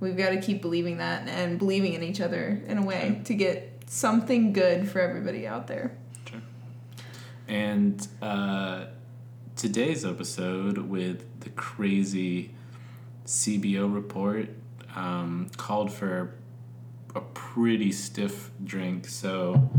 we've 0.00 0.16
got 0.16 0.30
to 0.30 0.40
keep 0.40 0.60
believing 0.60 0.98
that 0.98 1.28
and 1.28 1.60
believing 1.60 1.92
in 1.92 2.02
each 2.02 2.20
other 2.20 2.60
in 2.66 2.76
a 2.76 2.82
way 2.82 3.20
to 3.24 3.34
get 3.34 3.84
something 3.86 4.52
good 4.52 4.88
for 4.88 5.00
everybody 5.00 5.46
out 5.46 5.68
there. 5.68 5.96
Sure. 6.28 6.42
And 7.46 8.08
uh, 8.20 8.86
today's 9.54 10.04
episode 10.04 10.78
with 10.78 11.24
the 11.38 11.50
crazy 11.50 12.50
CBO 13.26 13.94
report 13.94 14.48
um, 14.96 15.50
called 15.56 15.92
for 15.92 16.34
a 17.14 17.20
pretty 17.20 17.92
stiff 17.92 18.50
drink. 18.64 19.06
So 19.06 19.70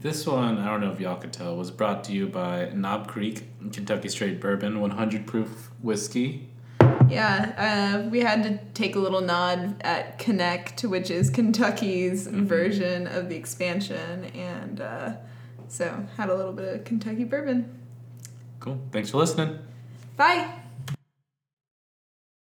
This 0.00 0.26
one, 0.26 0.58
I 0.58 0.66
don't 0.66 0.80
know 0.80 0.92
if 0.92 1.00
y'all 1.00 1.16
could 1.16 1.32
tell, 1.32 1.56
was 1.56 1.70
brought 1.70 2.04
to 2.04 2.12
you 2.12 2.28
by 2.28 2.70
Knob 2.74 3.08
Creek 3.08 3.48
Kentucky 3.72 4.08
Straight 4.08 4.40
Bourbon, 4.40 4.80
100 4.80 5.26
proof 5.26 5.70
whiskey. 5.82 6.48
Yeah, 7.08 8.02
uh, 8.04 8.08
we 8.08 8.20
had 8.20 8.42
to 8.44 8.58
take 8.74 8.96
a 8.96 8.98
little 8.98 9.20
nod 9.20 9.80
at 9.82 10.18
kynect, 10.18 10.88
which 10.88 11.10
is 11.10 11.30
Kentucky's 11.30 12.26
mm-hmm. 12.26 12.46
version 12.46 13.06
of 13.06 13.28
the 13.28 13.36
expansion, 13.36 14.24
and 14.26 14.80
uh, 14.80 15.12
so 15.68 16.06
had 16.16 16.28
a 16.28 16.34
little 16.34 16.52
bit 16.52 16.74
of 16.74 16.84
Kentucky 16.84 17.24
bourbon. 17.24 17.72
Cool. 18.60 18.80
Thanks 18.90 19.10
for 19.10 19.18
listening. 19.18 19.58
Bye. 20.16 20.55